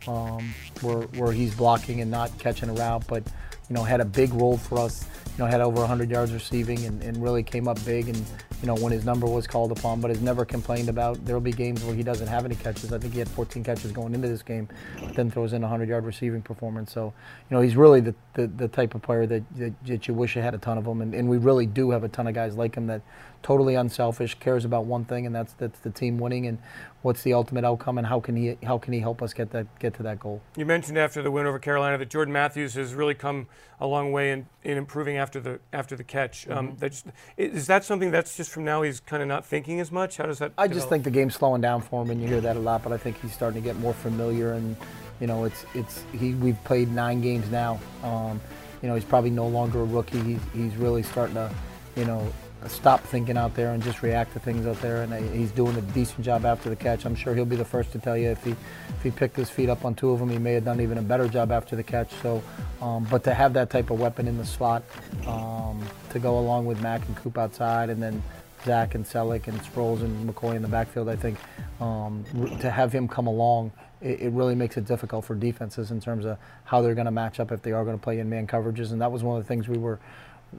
um, 0.07 0.55
where, 0.81 1.03
where 1.19 1.33
he's 1.33 1.55
blocking 1.55 2.01
and 2.01 2.11
not 2.11 2.37
catching 2.39 2.71
a 2.71 2.75
route, 2.75 3.07
but 3.07 3.23
you 3.71 3.77
know 3.77 3.85
had 3.85 4.01
a 4.01 4.05
big 4.05 4.35
role 4.35 4.59
for 4.59 4.79
us. 4.79 5.07
You 5.39 5.45
know 5.45 5.47
had 5.47 5.61
over 5.61 5.79
100 5.79 6.11
yards 6.11 6.33
receiving 6.33 6.85
and, 6.85 7.03
and 7.03 7.23
really 7.23 7.43
came 7.43 7.69
up 7.69 7.83
big. 7.85 8.09
And 8.09 8.17
you 8.61 8.67
know 8.67 8.75
when 8.75 8.93
his 8.93 9.05
number 9.05 9.27
was 9.27 9.47
called 9.47 9.71
upon, 9.73 10.01
but 10.01 10.11
has 10.11 10.21
never 10.21 10.45
complained 10.45 10.89
about. 10.89 11.25
There 11.25 11.37
will 11.37 11.41
be 11.41 11.53
games 11.53 11.85
where 11.85 11.95
he 11.95 12.03
doesn't 12.03 12.27
have 12.27 12.45
any 12.45 12.57
catches. 12.57 12.93
I 12.93 12.99
think 12.99 13.13
he 13.13 13.21
had 13.21 13.29
14 13.29 13.63
catches 13.63 13.93
going 13.93 14.13
into 14.13 14.29
this 14.29 14.43
game, 14.43 14.69
but 15.01 15.15
then 15.15 15.31
throws 15.31 15.53
in 15.53 15.63
a 15.63 15.67
100 15.67 15.89
yard 15.89 16.05
receiving 16.05 16.43
performance. 16.43 16.93
So 16.93 17.15
you 17.49 17.57
know 17.57 17.63
he's 17.63 17.77
really 17.77 18.01
the, 18.01 18.15
the, 18.35 18.49
the 18.49 18.69
type 18.69 18.95
of 18.95 19.03
player 19.03 19.25
that, 19.27 19.43
that, 19.57 19.85
that 19.87 20.09
you 20.09 20.15
wish 20.15 20.35
you 20.35 20.43
had 20.43 20.55
a 20.55 20.59
ton 20.59 20.77
of 20.77 20.85
them, 20.85 21.01
and, 21.01 21.15
and 21.15 21.29
we 21.29 21.39
really 21.39 21.67
do 21.67 21.91
have 21.93 22.03
a 22.03 22.09
ton 22.09 22.27
of 22.27 22.35
guys 22.35 22.57
like 22.57 22.75
him 22.75 22.89
that 22.89 23.03
totally 23.43 23.75
unselfish, 23.75 24.35
cares 24.39 24.65
about 24.65 24.85
one 24.85 25.05
thing, 25.05 25.27
and 25.27 25.35
that's 25.35 25.53
that's 25.55 25.79
the 25.81 25.91
team 25.91 26.19
winning 26.19 26.47
and 26.47 26.59
what's 27.03 27.23
the 27.23 27.33
ultimate 27.33 27.65
outcome, 27.65 27.99
and 27.99 28.07
how 28.07 28.21
can 28.21 28.37
he 28.37 28.59
how 28.65 28.79
can 28.79 28.93
he 28.93 29.01
help 29.01 29.23
us 29.23 29.33
get 29.33 29.51
that 29.51 29.67
get 29.79 29.95
to 29.95 30.03
that 30.03 30.21
goal. 30.21 30.41
You 30.57 30.67
mentioned 30.67 30.99
after 30.99 31.23
the 31.23 31.31
win 31.31 31.47
over 31.47 31.59
Carolina 31.59 31.99
that 31.99 32.11
Jordan 32.11 32.33
Matthews 32.33 32.75
has 32.75 32.95
really 32.95 33.15
come 33.15 33.47
a 33.81 33.87
long 33.87 34.13
way 34.13 34.33
in, 34.33 34.47
in 34.63 34.77
improving 34.77 35.17
after 35.17 35.41
the 35.41 35.61
after 35.73 35.97
the 35.97 36.05
catch. 36.05 36.49
Um, 36.49 36.77
mm-hmm. 36.77 36.85
Um, 36.85 37.13
is 37.37 37.67
that 37.67 37.85
something 37.85 38.11
that's 38.11 38.37
just 38.37 38.51
from 38.51 38.65
now 38.65 38.83
he's 38.83 39.01
kind 39.01 39.23
of 39.23 39.29
not 39.29 39.45
thinking 39.45 39.81
as 39.81 39.91
much? 39.91 40.17
How 40.19 40.27
does 40.27 40.39
that? 40.39 40.53
I 40.59 40.67
develop? 40.67 40.81
just 40.81 40.89
think 40.89 41.05
the 41.05 41.11
game's 41.11 41.35
slowing 41.35 41.61
down 41.61 41.81
for 41.83 42.03
him, 42.03 42.11
and 42.11 42.21
you 42.21 42.29
hear 42.29 42.41
that 42.41 42.57
a 42.57 42.61
lot. 42.61 42.83
But 42.83 42.93
I 42.93 42.99
think 42.99 43.21
he's 43.21 43.33
starting 43.33 43.61
to 43.63 43.67
get 43.67 43.77
more 43.77 43.95
familiar, 43.95 44.53
and 44.53 44.77
you 45.21 45.27
know, 45.27 45.45
it's 45.45 45.65
it's 45.75 46.05
he. 46.13 46.35
We've 46.35 46.63
played 46.65 46.91
nine 46.93 47.21
games 47.21 47.51
now. 47.51 47.81
Um, 48.03 48.41
you 48.83 48.89
know, 48.89 48.95
he's 48.95 49.05
probably 49.05 49.31
no 49.31 49.47
longer 49.47 49.81
a 49.81 49.85
rookie. 49.85 50.21
He's 50.21 50.41
he's 50.55 50.77
really 50.77 51.03
starting 51.03 51.35
to, 51.35 51.51
you 51.97 52.05
know, 52.05 52.27
stop 52.69 53.03
thinking 53.05 53.37
out 53.37 53.55
there 53.55 53.73
and 53.73 53.83
just 53.83 54.03
react 54.03 54.33
to 54.35 54.39
things 54.39 54.67
out 54.67 54.81
there. 54.81 55.03
And 55.03 55.35
he's 55.35 55.51
doing 55.51 55.77
a 55.77 55.81
decent 55.81 56.25
job 56.25 56.45
after 56.45 56.69
the 56.69 56.77
catch. 56.77 57.05
I'm 57.05 57.15
sure 57.15 57.35
he'll 57.35 57.45
be 57.45 57.57
the 57.57 57.65
first 57.65 57.93
to 57.93 57.99
tell 57.99 58.17
you 58.17 58.29
if 58.31 58.45
he 58.45 58.51
if 58.53 59.03
he 59.03 59.11
picked 59.11 59.37
his 59.37 59.49
feet 59.49 59.69
up 59.69 59.85
on 59.85 59.95
two 59.95 60.11
of 60.11 60.19
them, 60.19 60.31
he 60.31 60.39
may 60.39 60.53
have 60.55 60.65
done 60.65 60.81
even 60.81 60.99
a 60.99 61.03
better 61.03 61.29
job 61.29 61.51
after 61.53 61.77
the 61.77 61.83
catch. 61.83 62.13
So, 62.23 62.43
um, 62.83 63.07
but 63.11 63.25
to 63.25 63.35
have 63.35 63.53
that 63.55 63.71
type 63.71 63.91
of 63.91 63.99
weapon 63.99 64.29
in 64.29 64.37
the 64.37 64.47
slot 64.47 64.83
um, 65.27 65.83
to 66.11 66.19
go 66.19 66.39
along 66.39 66.67
with 66.67 66.81
Mack 66.83 67.07
and 67.07 67.17
Coop 67.17 67.39
outside, 67.39 67.89
and 67.89 68.03
then 68.03 68.23
Zach 68.65 68.95
and 68.95 69.05
Celek 69.05 69.49
and 69.49 69.59
Sproles 69.61 70.03
and 70.03 70.29
McCoy 70.29 70.57
in 70.57 70.63
the 70.63 70.69
backfield, 70.69 71.09
I 71.09 71.17
think 71.17 71.39
um, 71.81 72.25
to 72.61 72.71
have 72.71 72.93
him 72.93 73.09
come 73.09 73.27
along. 73.27 73.73
It 74.03 74.33
really 74.33 74.55
makes 74.55 74.79
it 74.79 74.87
difficult 74.87 75.27
for 75.27 75.35
defenses 75.35 75.91
in 75.91 76.01
terms 76.01 76.25
of 76.25 76.39
how 76.65 76.81
they're 76.81 76.95
going 76.95 77.05
to 77.05 77.11
match 77.11 77.39
up 77.39 77.53
if 77.53 77.61
they 77.61 77.73
are 77.73 77.85
going 77.85 77.99
to 77.99 78.03
play 78.03 78.19
in 78.19 78.31
man 78.31 78.47
coverages, 78.47 78.93
and 78.93 79.01
that 79.03 79.13
was 79.13 79.23
one 79.23 79.37
of 79.37 79.45
the 79.45 79.49
things 79.49 79.69
we 79.69 79.77
were 79.77 79.99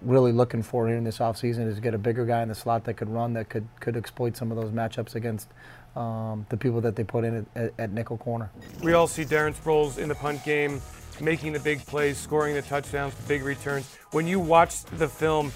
really 0.02 0.32
looking 0.32 0.64
for 0.64 0.88
here 0.88 0.98
in 0.98 1.04
this 1.04 1.20
offseason 1.20 1.68
is 1.68 1.76
to 1.76 1.82
get 1.82 1.94
a 1.94 1.98
bigger 1.98 2.26
guy 2.26 2.42
in 2.42 2.50
the 2.50 2.56
slot 2.56 2.84
that 2.86 2.96
could 2.96 3.10
run, 3.10 3.34
that 3.34 3.50
could, 3.50 3.68
could 3.80 3.98
exploit 3.98 4.38
some 4.38 4.52
of 4.52 4.58
those 4.58 4.72
matchups 4.72 5.16
against 5.16 5.50
um, 5.96 6.46
the 6.50 6.58
people 6.58 6.82
that 6.82 6.96
they 6.96 7.04
put 7.04 7.24
in 7.24 7.46
at, 7.56 7.64
at, 7.64 7.74
at, 7.78 7.92
nickel 7.92 8.18
corner. 8.18 8.50
We 8.82 8.94
all 8.94 9.08
see 9.08 9.26
Darren 9.26 9.54
Sproles 9.54 9.98
in 9.98 10.08
the 10.08 10.16
punt 10.16 10.44
game, 10.46 10.82
making 11.20 11.52
the 11.54 11.60
big 11.60 11.86
plays, 11.86 12.18
scoring 12.18 12.56
the 12.56 12.62
touchdowns, 12.62 13.14
big 13.28 13.44
returns. 13.44 13.94
When 14.12 14.26
you 14.26 14.40
watch 14.40 14.84
the 14.86 15.10
film, 15.10 15.52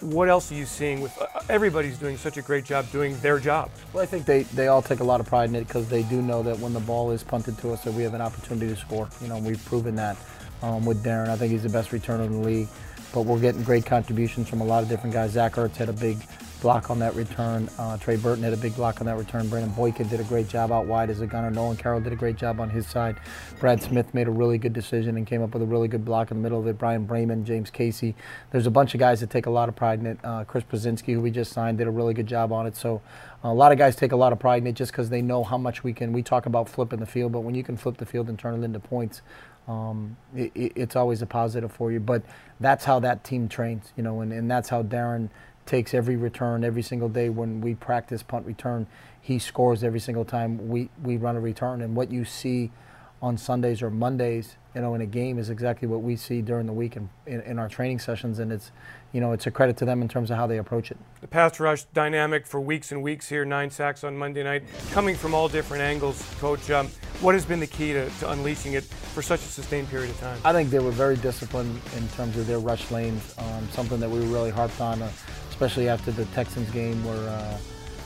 what 0.00 0.28
else 0.28 0.52
are 0.52 0.54
you 0.54 0.66
seeing 0.66 1.00
with 1.00 1.16
uh, 1.20 1.26
everybody's 1.48 1.98
doing 1.98 2.16
such 2.18 2.36
a 2.36 2.42
great 2.42 2.64
job 2.64 2.84
doing 2.92 3.18
their 3.20 3.38
job 3.38 3.70
well 3.94 4.02
i 4.02 4.06
think 4.06 4.26
they, 4.26 4.42
they 4.42 4.68
all 4.68 4.82
take 4.82 5.00
a 5.00 5.04
lot 5.04 5.20
of 5.20 5.26
pride 5.26 5.48
in 5.48 5.56
it 5.56 5.66
because 5.66 5.88
they 5.88 6.02
do 6.02 6.20
know 6.20 6.42
that 6.42 6.58
when 6.58 6.74
the 6.74 6.80
ball 6.80 7.10
is 7.10 7.22
punted 7.22 7.56
to 7.56 7.72
us 7.72 7.82
that 7.82 7.92
we 7.94 8.02
have 8.02 8.12
an 8.12 8.20
opportunity 8.20 8.68
to 8.68 8.76
score 8.76 9.08
you 9.22 9.28
know 9.28 9.38
we've 9.38 9.64
proven 9.64 9.96
that 9.96 10.16
um, 10.62 10.84
with 10.84 11.02
darren 11.02 11.28
i 11.28 11.36
think 11.36 11.50
he's 11.50 11.62
the 11.62 11.68
best 11.70 11.90
returner 11.92 12.26
in 12.26 12.32
the 12.32 12.46
league 12.46 12.68
but 13.12 13.22
we're 13.22 13.40
getting 13.40 13.62
great 13.62 13.86
contributions 13.86 14.48
from 14.48 14.60
a 14.60 14.64
lot 14.64 14.82
of 14.82 14.88
different 14.88 15.12
guys. 15.12 15.32
Zach 15.32 15.54
Ertz 15.54 15.76
had 15.76 15.88
a 15.88 15.92
big 15.92 16.18
block 16.60 16.90
on 16.90 16.98
that 16.98 17.14
return. 17.14 17.68
Uh, 17.78 17.96
Trey 17.98 18.16
Burton 18.16 18.42
had 18.42 18.52
a 18.52 18.56
big 18.56 18.74
block 18.74 19.00
on 19.00 19.06
that 19.06 19.16
return. 19.16 19.48
Brandon 19.48 19.70
Boykin 19.72 20.08
did 20.08 20.20
a 20.20 20.24
great 20.24 20.48
job 20.48 20.72
out 20.72 20.86
wide 20.86 21.10
as 21.10 21.20
a 21.20 21.26
gunner. 21.26 21.50
Nolan 21.50 21.76
Carroll 21.76 22.00
did 22.00 22.12
a 22.12 22.16
great 22.16 22.36
job 22.36 22.60
on 22.60 22.70
his 22.70 22.86
side. 22.86 23.16
Brad 23.60 23.82
Smith 23.82 24.12
made 24.14 24.26
a 24.26 24.30
really 24.30 24.58
good 24.58 24.72
decision 24.72 25.16
and 25.16 25.26
came 25.26 25.42
up 25.42 25.52
with 25.52 25.62
a 25.62 25.66
really 25.66 25.88
good 25.88 26.04
block 26.04 26.30
in 26.30 26.38
the 26.38 26.42
middle 26.42 26.58
of 26.58 26.66
it. 26.66 26.78
Bryan 26.78 27.06
Braman, 27.06 27.44
James 27.44 27.70
Casey. 27.70 28.14
There's 28.50 28.66
a 28.66 28.70
bunch 28.70 28.94
of 28.94 29.00
guys 29.00 29.20
that 29.20 29.30
take 29.30 29.46
a 29.46 29.50
lot 29.50 29.68
of 29.68 29.76
pride 29.76 30.00
in 30.00 30.06
it. 30.06 30.18
Uh, 30.24 30.44
Chris 30.44 30.64
Prosinski, 30.64 31.14
who 31.14 31.20
we 31.20 31.30
just 31.30 31.52
signed, 31.52 31.78
did 31.78 31.86
a 31.86 31.90
really 31.90 32.14
good 32.14 32.26
job 32.26 32.52
on 32.52 32.66
it. 32.66 32.76
So 32.76 33.02
a 33.44 33.52
lot 33.52 33.70
of 33.70 33.78
guys 33.78 33.94
take 33.94 34.12
a 34.12 34.16
lot 34.16 34.32
of 34.32 34.38
pride 34.38 34.62
in 34.62 34.66
it 34.66 34.74
just 34.74 34.92
because 34.92 35.10
they 35.10 35.22
know 35.22 35.44
how 35.44 35.58
much 35.58 35.84
we 35.84 35.92
can. 35.92 36.12
We 36.12 36.22
talk 36.22 36.46
about 36.46 36.68
flipping 36.68 37.00
the 37.00 37.06
field, 37.06 37.32
but 37.32 37.40
when 37.40 37.54
you 37.54 37.62
can 37.62 37.76
flip 37.76 37.98
the 37.98 38.06
field 38.06 38.28
and 38.28 38.38
turn 38.38 38.60
it 38.60 38.64
into 38.64 38.80
points, 38.80 39.22
um, 39.68 40.16
it, 40.34 40.52
it's 40.54 40.96
always 40.96 41.22
a 41.22 41.26
positive 41.26 41.72
for 41.72 41.90
you. 41.92 42.00
But 42.00 42.22
that's 42.60 42.84
how 42.84 43.00
that 43.00 43.24
team 43.24 43.48
trains, 43.48 43.92
you 43.96 44.02
know, 44.02 44.20
and, 44.20 44.32
and 44.32 44.50
that's 44.50 44.68
how 44.68 44.82
Darren 44.82 45.28
takes 45.66 45.94
every 45.94 46.16
return 46.16 46.64
every 46.64 46.82
single 46.82 47.08
day 47.08 47.28
when 47.28 47.60
we 47.60 47.74
practice 47.74 48.22
punt 48.22 48.46
return. 48.46 48.86
He 49.20 49.38
scores 49.38 49.82
every 49.82 50.00
single 50.00 50.24
time 50.24 50.68
we, 50.68 50.90
we 51.02 51.16
run 51.16 51.36
a 51.36 51.40
return. 51.40 51.80
And 51.82 51.96
what 51.96 52.10
you 52.10 52.24
see 52.24 52.70
on 53.20 53.36
Sundays 53.36 53.82
or 53.82 53.90
Mondays, 53.90 54.56
you 54.76 54.82
know, 54.82 54.94
in 54.94 55.00
a 55.00 55.06
game 55.06 55.38
is 55.38 55.48
exactly 55.48 55.88
what 55.88 56.02
we 56.02 56.16
see 56.16 56.42
during 56.42 56.66
the 56.66 56.72
week 56.72 56.96
in, 56.96 57.08
in, 57.26 57.40
in, 57.40 57.58
our 57.58 57.66
training 57.66 57.98
sessions. 57.98 58.40
And 58.40 58.52
it's, 58.52 58.72
you 59.10 59.22
know, 59.22 59.32
it's 59.32 59.46
a 59.46 59.50
credit 59.50 59.78
to 59.78 59.86
them 59.86 60.02
in 60.02 60.08
terms 60.08 60.30
of 60.30 60.36
how 60.36 60.46
they 60.46 60.58
approach 60.58 60.90
it. 60.90 60.98
The 61.22 61.26
pass 61.26 61.58
rush 61.58 61.84
dynamic 61.94 62.46
for 62.46 62.60
weeks 62.60 62.92
and 62.92 63.02
weeks 63.02 63.26
here, 63.26 63.46
nine 63.46 63.70
sacks 63.70 64.04
on 64.04 64.14
Monday 64.14 64.44
night, 64.44 64.64
coming 64.92 65.16
from 65.16 65.32
all 65.32 65.48
different 65.48 65.82
angles. 65.82 66.22
Coach, 66.38 66.70
um, 66.70 66.88
what 67.22 67.34
has 67.34 67.46
been 67.46 67.58
the 67.58 67.66
key 67.66 67.94
to, 67.94 68.10
to 68.10 68.30
unleashing 68.32 68.74
it 68.74 68.84
for 68.84 69.22
such 69.22 69.40
a 69.40 69.48
sustained 69.48 69.88
period 69.88 70.10
of 70.10 70.20
time? 70.20 70.38
I 70.44 70.52
think 70.52 70.68
they 70.68 70.78
were 70.78 70.90
very 70.90 71.16
disciplined 71.16 71.80
in 71.96 72.06
terms 72.08 72.36
of 72.36 72.46
their 72.46 72.58
rush 72.58 72.90
lanes, 72.90 73.34
um, 73.38 73.66
something 73.70 73.98
that 73.98 74.10
we 74.10 74.18
really 74.26 74.50
harped 74.50 74.80
on. 74.82 75.00
Uh, 75.00 75.10
especially 75.56 75.88
after 75.88 76.10
the 76.10 76.26
Texans 76.26 76.70
game 76.70 77.02
where 77.02 77.30
uh, 77.30 77.58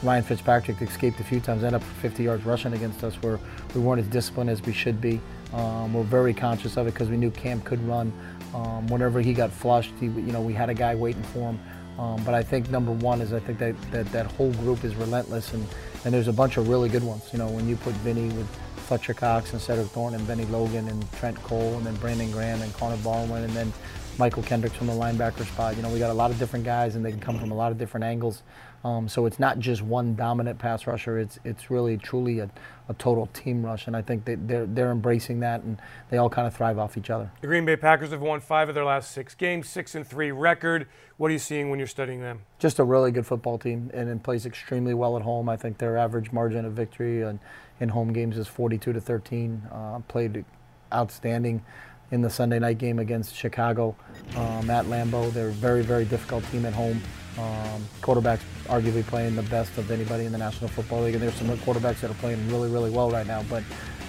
Ryan 0.04 0.22
Fitzpatrick 0.22 0.80
escaped 0.80 1.18
a 1.18 1.24
few 1.24 1.40
times, 1.40 1.64
ended 1.64 1.82
up 1.82 1.88
50 2.00 2.22
yards 2.22 2.44
rushing 2.44 2.74
against 2.74 3.02
us 3.02 3.16
where 3.22 3.40
we 3.74 3.80
weren't 3.80 4.00
as 4.00 4.06
disciplined 4.06 4.50
as 4.50 4.62
we 4.62 4.72
should 4.72 5.00
be. 5.00 5.20
Um, 5.52 5.92
we're 5.92 6.02
very 6.02 6.34
conscious 6.34 6.76
of 6.76 6.86
it 6.86 6.94
because 6.94 7.08
we 7.08 7.16
knew 7.16 7.30
Cam 7.30 7.60
could 7.62 7.82
run. 7.86 8.12
Um, 8.54 8.86
whenever 8.88 9.20
he 9.20 9.32
got 9.32 9.50
flushed, 9.50 9.92
he, 10.00 10.06
you 10.06 10.32
know, 10.32 10.40
we 10.40 10.52
had 10.52 10.70
a 10.70 10.74
guy 10.74 10.94
waiting 10.94 11.22
for 11.24 11.50
him. 11.50 11.60
Um, 11.98 12.22
but 12.24 12.34
I 12.34 12.42
think 12.42 12.70
number 12.70 12.92
one 12.92 13.20
is 13.20 13.32
I 13.32 13.40
think 13.40 13.58
that, 13.58 13.74
that 13.92 14.10
that 14.12 14.26
whole 14.26 14.52
group 14.54 14.84
is 14.84 14.94
relentless 14.96 15.52
and, 15.52 15.66
and 16.04 16.14
there's 16.14 16.28
a 16.28 16.32
bunch 16.32 16.56
of 16.56 16.68
really 16.68 16.88
good 16.88 17.04
ones. 17.04 17.28
You 17.32 17.38
know, 17.38 17.48
when 17.48 17.68
you 17.68 17.76
put 17.76 17.92
Vinny 17.96 18.28
with 18.28 18.48
Fletcher 18.76 19.14
Cox 19.14 19.52
and 19.52 19.60
Cedric 19.60 19.88
Thornton 19.88 20.20
and 20.20 20.26
Bennie 20.26 20.46
Logan 20.46 20.88
and 20.88 21.12
Trent 21.12 21.36
Cole 21.42 21.74
and 21.76 21.84
then 21.84 21.94
Brandon 21.96 22.30
Graham 22.30 22.62
and 22.62 22.72
Connor 22.74 22.96
Barwin 22.98 23.44
and 23.44 23.52
then 23.52 23.72
Mychal 24.20 24.44
Kendricks 24.44 24.76
from 24.76 24.86
the 24.86 24.92
linebacker 24.92 25.46
spot. 25.46 25.76
You 25.76 25.82
know, 25.82 25.88
we 25.88 25.98
got 25.98 26.10
a 26.10 26.14
lot 26.14 26.30
of 26.30 26.38
different 26.38 26.64
guys, 26.64 26.94
and 26.94 27.04
they 27.04 27.10
can 27.10 27.20
come 27.20 27.38
from 27.38 27.52
a 27.52 27.54
lot 27.54 27.72
of 27.72 27.78
different 27.78 28.04
angles. 28.04 28.42
Um, 28.82 29.08
so 29.08 29.26
it's 29.26 29.38
not 29.38 29.58
just 29.58 29.82
one 29.82 30.14
dominant 30.14 30.58
pass 30.58 30.86
rusher. 30.86 31.18
It's 31.18 31.38
it's 31.44 31.70
really 31.70 31.98
truly 31.98 32.38
a, 32.38 32.50
a 32.88 32.94
total 32.94 33.26
team 33.26 33.64
rush, 33.64 33.86
and 33.86 33.94
I 33.94 34.00
think 34.00 34.24
that 34.24 34.48
they're 34.48 34.64
they're 34.64 34.90
embracing 34.90 35.40
that, 35.40 35.62
and 35.62 35.78
they 36.08 36.16
all 36.16 36.30
kind 36.30 36.46
of 36.46 36.54
thrive 36.54 36.78
off 36.78 36.96
each 36.96 37.10
other. 37.10 37.30
The 37.42 37.46
Green 37.46 37.66
Bay 37.66 37.76
Packers 37.76 38.10
have 38.10 38.22
won 38.22 38.40
five 38.40 38.70
of 38.70 38.74
their 38.74 38.84
last 38.84 39.10
six 39.10 39.34
games, 39.34 39.68
six 39.68 39.94
and 39.94 40.06
three 40.06 40.30
record. 40.30 40.86
What 41.18 41.28
are 41.28 41.32
you 41.32 41.38
seeing 41.38 41.68
when 41.68 41.78
you're 41.78 41.88
studying 41.88 42.20
them? 42.20 42.40
Just 42.58 42.78
a 42.78 42.84
really 42.84 43.10
good 43.10 43.26
football 43.26 43.58
team, 43.58 43.90
and 43.92 44.08
it 44.08 44.22
plays 44.22 44.46
extremely 44.46 44.94
well 44.94 45.16
at 45.16 45.22
home. 45.22 45.50
I 45.50 45.56
think 45.56 45.76
their 45.76 45.98
average 45.98 46.32
margin 46.32 46.64
of 46.64 46.72
victory 46.72 47.20
in, 47.20 47.38
in 47.80 47.90
home 47.90 48.14
games 48.14 48.38
is 48.38 48.48
42 48.48 48.94
to 48.94 49.00
13. 49.00 49.62
Uh, 49.70 49.98
played 50.08 50.44
outstanding 50.90 51.62
in 52.10 52.22
the 52.22 52.30
Sunday 52.30 52.58
night 52.58 52.78
game 52.78 52.98
against 52.98 53.34
Chicago 53.34 53.94
um, 54.36 54.70
at 54.70 54.86
Lambeau. 54.86 55.30
They're 55.32 55.48
a 55.48 55.52
very, 55.52 55.82
very 55.82 56.04
difficult 56.04 56.44
team 56.50 56.64
at 56.64 56.72
home. 56.72 57.00
Um, 57.38 57.86
quarterbacks 58.02 58.40
arguably 58.66 59.06
playing 59.06 59.36
the 59.36 59.42
best 59.44 59.76
of 59.78 59.90
anybody 59.90 60.24
in 60.24 60.32
the 60.32 60.38
National 60.38 60.68
Football 60.68 61.02
League, 61.02 61.14
and 61.14 61.22
there's 61.22 61.34
some 61.34 61.48
quarterbacks 61.58 62.00
that 62.00 62.10
are 62.10 62.14
playing 62.14 62.46
really, 62.50 62.68
really 62.68 62.90
well 62.90 63.10
right 63.10 63.26
now. 63.26 63.42
But 63.48 63.62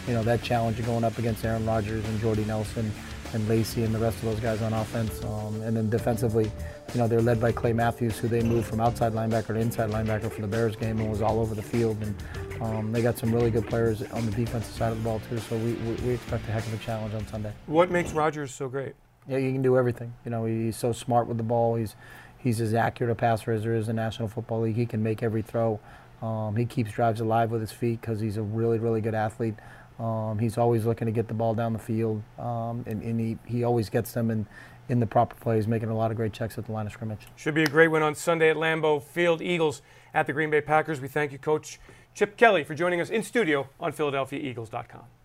you 0.08 0.14
know 0.14 0.24
that 0.24 0.42
challenge 0.42 0.80
of 0.80 0.86
going 0.86 1.04
up 1.04 1.18
against 1.18 1.46
Aaron 1.46 1.66
Rodgers 1.66 2.04
and 2.06 2.20
Jordy 2.20 2.46
Nelson 2.46 2.92
and 3.34 3.48
Lacy 3.48 3.84
and 3.84 3.96
the 3.96 4.00
rest 4.00 4.18
of 4.18 4.24
those 4.24 4.40
guys 4.40 4.62
on 4.62 4.74
offense, 4.74 5.24
um, 5.24 5.62
and 5.62 5.78
then 5.78 5.90
defensively, 5.90 6.52
you 6.94 7.00
know 7.00 7.08
they're 7.08 7.22
led 7.22 7.40
by 7.40 7.52
Clay 7.52 7.74
Matthews, 7.74 8.18
who 8.18 8.28
they 8.28 8.42
moved 8.42 8.68
from 8.68 8.80
outside 8.80 9.14
linebacker 9.14 9.48
to 9.48 9.60
inside 9.60 9.90
linebacker 9.92 10.32
for 10.32 10.42
the 10.42 10.48
Bears 10.48 10.76
game 10.76 11.00
and 11.00 11.10
was 11.10 11.22
all 11.22 11.40
over 11.40 11.56
the 11.56 11.62
field. 11.62 11.98
And 12.02 12.16
um, 12.62 12.92
they 12.92 13.02
got 13.02 13.18
some 13.18 13.34
really 13.34 13.50
good 13.50 13.68
players 13.68 14.04
on 14.12 14.26
the 14.26 14.32
defensive 14.32 14.74
side 14.74 14.92
of 14.92 14.98
the 14.98 15.04
ball 15.04 15.22
too, 15.30 15.38
so 15.38 15.58
we, 15.58 15.74
we, 15.74 15.94
we, 15.96 16.14
expect 16.14 16.48
a 16.48 16.52
heck 16.52 16.66
of 16.68 16.74
a 16.74 16.78
challenge 16.78 17.14
on 17.14 17.26
Sunday. 17.28 17.52
What 17.66 17.90
makes 17.90 18.12
Rodgers 18.12 18.54
so 18.54 18.70
great? 18.70 18.94
Yeah, 19.28 19.40
he 19.40 19.52
can 19.52 19.62
do 19.62 19.78
everything. 19.78 20.14
You 20.26 20.32
know, 20.32 20.46
he's 20.46 20.78
so 20.78 20.92
smart 20.92 21.28
with 21.28 21.38
the 21.38 21.44
ball. 21.44 21.76
He's 21.76 21.96
he's 22.42 22.62
as 22.62 22.74
accurate 22.74 23.12
a 23.12 23.16
passer 23.16 23.52
as 23.52 23.64
there 23.64 23.76
is 23.76 23.88
in 23.88 23.96
the 23.96 24.02
National 24.02 24.28
Football 24.28 24.62
League. 24.62 24.76
He 24.76 24.86
can 24.86 25.02
make 25.02 25.24
every 25.24 25.42
throw. 25.42 25.80
Um, 26.22 26.56
he 26.56 26.66
keeps 26.66 26.92
drives 26.92 27.20
alive 27.20 27.52
with 27.52 27.62
his 27.62 27.72
feet 27.72 28.02
because 28.02 28.20
he's 28.20 28.38
a 28.38 28.44
really 28.44 28.80
really 28.80 29.02
good 29.02 29.16
athlete. 29.16 29.56
Um, 30.00 30.40
he's 30.40 30.58
always 30.58 30.86
looking 30.86 31.06
to 31.06 31.12
get 31.12 31.28
the 31.28 31.34
ball 31.34 31.54
down 31.54 31.74
the 31.74 31.80
field, 31.80 32.24
um, 32.40 32.84
and, 32.88 33.04
and 33.04 33.20
he, 33.20 33.38
he 33.46 33.64
always 33.64 33.90
gets 33.90 34.14
them 34.14 34.32
in, 34.32 34.48
in 34.90 35.00
the 35.00 35.06
proper 35.06 35.36
plays, 35.36 35.68
making 35.68 35.90
a 35.90 35.96
lot 35.96 36.10
of 36.10 36.18
great 36.18 36.34
checks 36.34 36.58
at 36.58 36.66
the 36.66 36.72
line 36.72 36.88
of 36.88 36.92
scrimmage. 36.92 37.28
Should 37.36 37.54
be 37.54 37.64
a 37.64 37.68
great 37.68 37.90
win 37.90 38.02
on 38.02 38.16
Sunday 38.16 38.50
at 38.50 38.56
Lambeau 38.56 39.04
Field. 39.04 39.44
Eagles 39.44 39.84
at 40.14 40.26
the 40.26 40.34
Green 40.34 40.50
Bay 40.50 40.62
Packers. 40.62 41.00
We 41.00 41.08
thank 41.08 41.32
you, 41.32 41.38
Coach 41.38 41.80
Chip 42.16 42.36
Kelly, 42.36 42.64
for 42.64 42.74
joining 42.74 43.00
us 43.00 43.12
in 43.12 43.22
studio 43.22 43.70
on 43.80 43.94
PhiladelphiaEagles.com. 43.94 45.21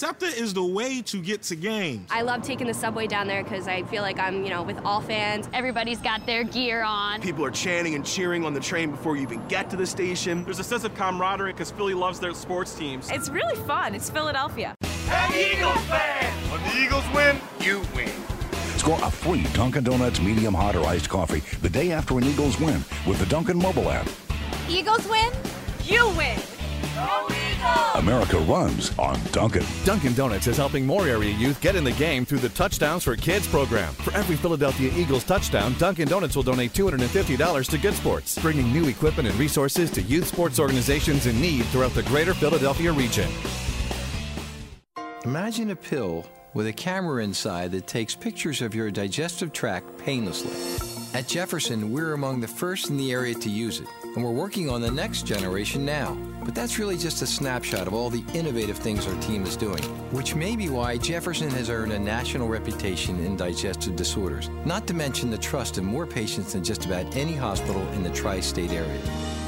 SEPTA 0.00 0.28
is 0.28 0.54
the 0.54 0.64
way 0.64 1.02
to 1.02 1.20
get 1.20 1.42
to 1.42 1.54
games. 1.54 2.08
I 2.10 2.22
love 2.22 2.40
taking 2.40 2.66
the 2.66 2.72
subway 2.72 3.06
down 3.06 3.28
there 3.28 3.42
because 3.42 3.68
I 3.68 3.82
feel 3.82 4.00
like 4.00 4.18
I'm, 4.18 4.42
you 4.44 4.48
know, 4.48 4.62
with 4.62 4.78
all 4.82 5.02
fans. 5.02 5.46
Everybody's 5.52 5.98
got 5.98 6.24
their 6.24 6.42
gear 6.42 6.82
on. 6.82 7.20
People 7.20 7.44
are 7.44 7.50
chanting 7.50 7.94
and 7.94 8.02
cheering 8.02 8.46
on 8.46 8.54
the 8.54 8.60
train 8.60 8.90
before 8.90 9.16
you 9.16 9.22
even 9.24 9.46
get 9.48 9.68
to 9.68 9.76
the 9.76 9.86
station. 9.86 10.42
There's 10.44 10.58
a 10.58 10.64
sense 10.64 10.84
of 10.84 10.94
camaraderie 10.94 11.52
because 11.52 11.70
Philly 11.70 11.92
loves 11.92 12.18
their 12.18 12.32
sports 12.32 12.74
teams. 12.74 13.10
It's 13.10 13.28
really 13.28 13.56
fun. 13.66 13.94
It's 13.94 14.08
Philadelphia. 14.08 14.74
Hey, 15.04 15.58
Eagles 15.58 15.84
fans! 15.84 16.50
When 16.50 16.62
the 16.62 16.82
Eagles 16.82 17.04
win, 17.14 17.38
you 17.60 17.82
win. 17.94 18.08
Score 18.78 18.98
a 19.02 19.10
free 19.10 19.42
Dunkin' 19.52 19.84
Donuts 19.84 20.18
medium 20.18 20.54
hot 20.54 20.76
or 20.76 20.86
iced 20.86 21.10
coffee 21.10 21.40
the 21.60 21.68
day 21.68 21.92
after 21.92 22.16
an 22.16 22.24
Eagles 22.24 22.58
win 22.58 22.82
with 23.06 23.18
the 23.18 23.26
Dunkin' 23.26 23.58
mobile 23.58 23.90
app. 23.90 24.08
Eagles 24.66 25.06
win, 25.06 25.30
you 25.84 26.08
win. 26.16 26.40
America 27.94 28.38
runs 28.38 28.96
on 28.98 29.20
Dunkin'. 29.32 29.64
Dunkin' 29.84 30.14
Donuts 30.14 30.46
is 30.46 30.56
helping 30.56 30.86
more 30.86 31.06
area 31.06 31.32
youth 31.34 31.60
get 31.60 31.76
in 31.76 31.84
the 31.84 31.92
game 31.92 32.24
through 32.24 32.38
the 32.38 32.48
Touchdowns 32.50 33.04
for 33.04 33.16
Kids 33.16 33.46
program. 33.46 33.92
For 33.94 34.12
every 34.14 34.36
Philadelphia 34.36 34.92
Eagles 34.96 35.24
touchdown, 35.24 35.74
Dunkin' 35.78 36.08
Donuts 36.08 36.36
will 36.36 36.42
donate 36.42 36.72
$250 36.72 37.68
to 37.68 37.78
Good 37.78 37.94
Sports, 37.94 38.38
bringing 38.38 38.72
new 38.72 38.88
equipment 38.88 39.28
and 39.28 39.38
resources 39.38 39.90
to 39.90 40.02
youth 40.02 40.28
sports 40.28 40.58
organizations 40.58 41.26
in 41.26 41.40
need 41.40 41.64
throughout 41.66 41.92
the 41.94 42.02
greater 42.04 42.34
Philadelphia 42.34 42.92
region. 42.92 43.30
Imagine 45.24 45.70
a 45.70 45.76
pill 45.76 46.24
with 46.54 46.66
a 46.66 46.72
camera 46.72 47.22
inside 47.22 47.70
that 47.72 47.86
takes 47.86 48.14
pictures 48.14 48.62
of 48.62 48.74
your 48.74 48.90
digestive 48.90 49.52
tract 49.52 49.98
painlessly. 49.98 50.50
At 51.18 51.28
Jefferson, 51.28 51.92
we're 51.92 52.14
among 52.14 52.40
the 52.40 52.48
first 52.48 52.88
in 52.88 52.96
the 52.96 53.12
area 53.12 53.34
to 53.34 53.50
use 53.50 53.80
it, 53.80 53.88
and 54.14 54.24
we're 54.24 54.30
working 54.30 54.68
on 54.68 54.80
the 54.80 54.90
next 54.90 55.26
generation 55.26 55.84
now. 55.84 56.16
But 56.44 56.54
that's 56.54 56.78
really 56.78 56.96
just 56.96 57.22
a 57.22 57.26
snapshot 57.26 57.86
of 57.86 57.94
all 57.94 58.10
the 58.10 58.24
innovative 58.34 58.78
things 58.78 59.06
our 59.06 59.20
team 59.20 59.44
is 59.44 59.56
doing, 59.56 59.82
which 60.12 60.34
may 60.34 60.56
be 60.56 60.68
why 60.68 60.96
Jefferson 60.96 61.50
has 61.50 61.70
earned 61.70 61.92
a 61.92 61.98
national 61.98 62.48
reputation 62.48 63.24
in 63.24 63.36
digestive 63.36 63.96
disorders, 63.96 64.48
not 64.64 64.86
to 64.86 64.94
mention 64.94 65.30
the 65.30 65.38
trust 65.38 65.78
of 65.78 65.84
more 65.84 66.06
patients 66.06 66.54
than 66.54 66.64
just 66.64 66.86
about 66.86 67.14
any 67.16 67.34
hospital 67.34 67.86
in 67.92 68.02
the 68.02 68.10
tri 68.10 68.40
state 68.40 68.72
area. 68.72 69.00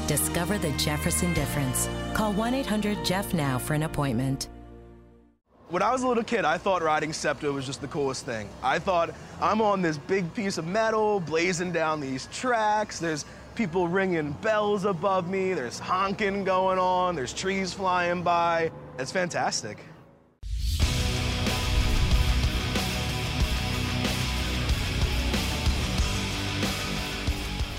Discover 0.07 0.57
the 0.57 0.71
Jefferson 0.73 1.33
difference. 1.33 1.89
Call 2.13 2.33
1 2.33 2.53
800 2.53 3.03
Jeff 3.03 3.33
now 3.33 3.57
for 3.57 3.73
an 3.73 3.83
appointment. 3.83 4.49
When 5.69 5.81
I 5.81 5.91
was 5.91 6.03
a 6.03 6.07
little 6.07 6.23
kid, 6.23 6.45
I 6.45 6.59
thought 6.59 6.83
riding 6.83 7.11
SEPTA 7.11 7.51
was 7.51 7.65
just 7.65 7.81
the 7.81 7.87
coolest 7.87 8.25
thing. 8.25 8.47
I 8.61 8.77
thought, 8.77 9.09
I'm 9.41 9.59
on 9.59 9.81
this 9.81 9.97
big 9.97 10.31
piece 10.35 10.59
of 10.59 10.67
metal, 10.67 11.19
blazing 11.21 11.71
down 11.71 11.99
these 11.99 12.27
tracks. 12.31 12.99
There's 12.99 13.25
people 13.55 13.87
ringing 13.87 14.31
bells 14.41 14.85
above 14.85 15.29
me. 15.29 15.53
There's 15.53 15.79
honking 15.79 16.43
going 16.43 16.79
on. 16.79 17.15
There's 17.15 17.33
trees 17.33 17.73
flying 17.73 18.23
by. 18.23 18.71
It's 18.97 19.11
fantastic. 19.11 19.79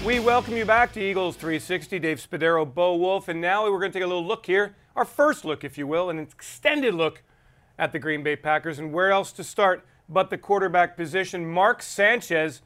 We 0.05 0.21
welcome 0.21 0.55
you 0.55 0.67
back 0.67 0.93
to 0.93 1.01
Eagles 1.01 1.35
360. 1.37 1.99
Dave 1.99 2.19
Spadaro, 2.19 2.73
Bo 2.73 2.95
Wulf, 2.95 3.29
and 3.29 3.41
now 3.41 3.65
we're 3.65 3.79
going 3.79 3.91
to 3.91 3.99
take 3.99 4.05
a 4.05 4.07
little 4.07 4.27
look 4.27 4.45
here. 4.45 4.77
Our 4.95 5.07
first 5.07 5.47
look, 5.47 5.65
if 5.65 5.79
you 5.79 5.87
will, 5.87 6.11
an 6.11 6.19
extended 6.19 6.93
look 6.93 7.23
at 7.79 7.93
the 7.93 7.99
Green 7.99 8.23
Bay 8.23 8.37
Packers. 8.37 8.79
And 8.79 8.93
where 8.93 9.11
else 9.11 9.33
to 9.33 9.43
start 9.43 9.87
but 10.09 10.29
the 10.29 10.37
quarterback 10.37 10.95
position? 10.95 11.51
Mark 11.51 11.83
Sanchez 11.83 12.61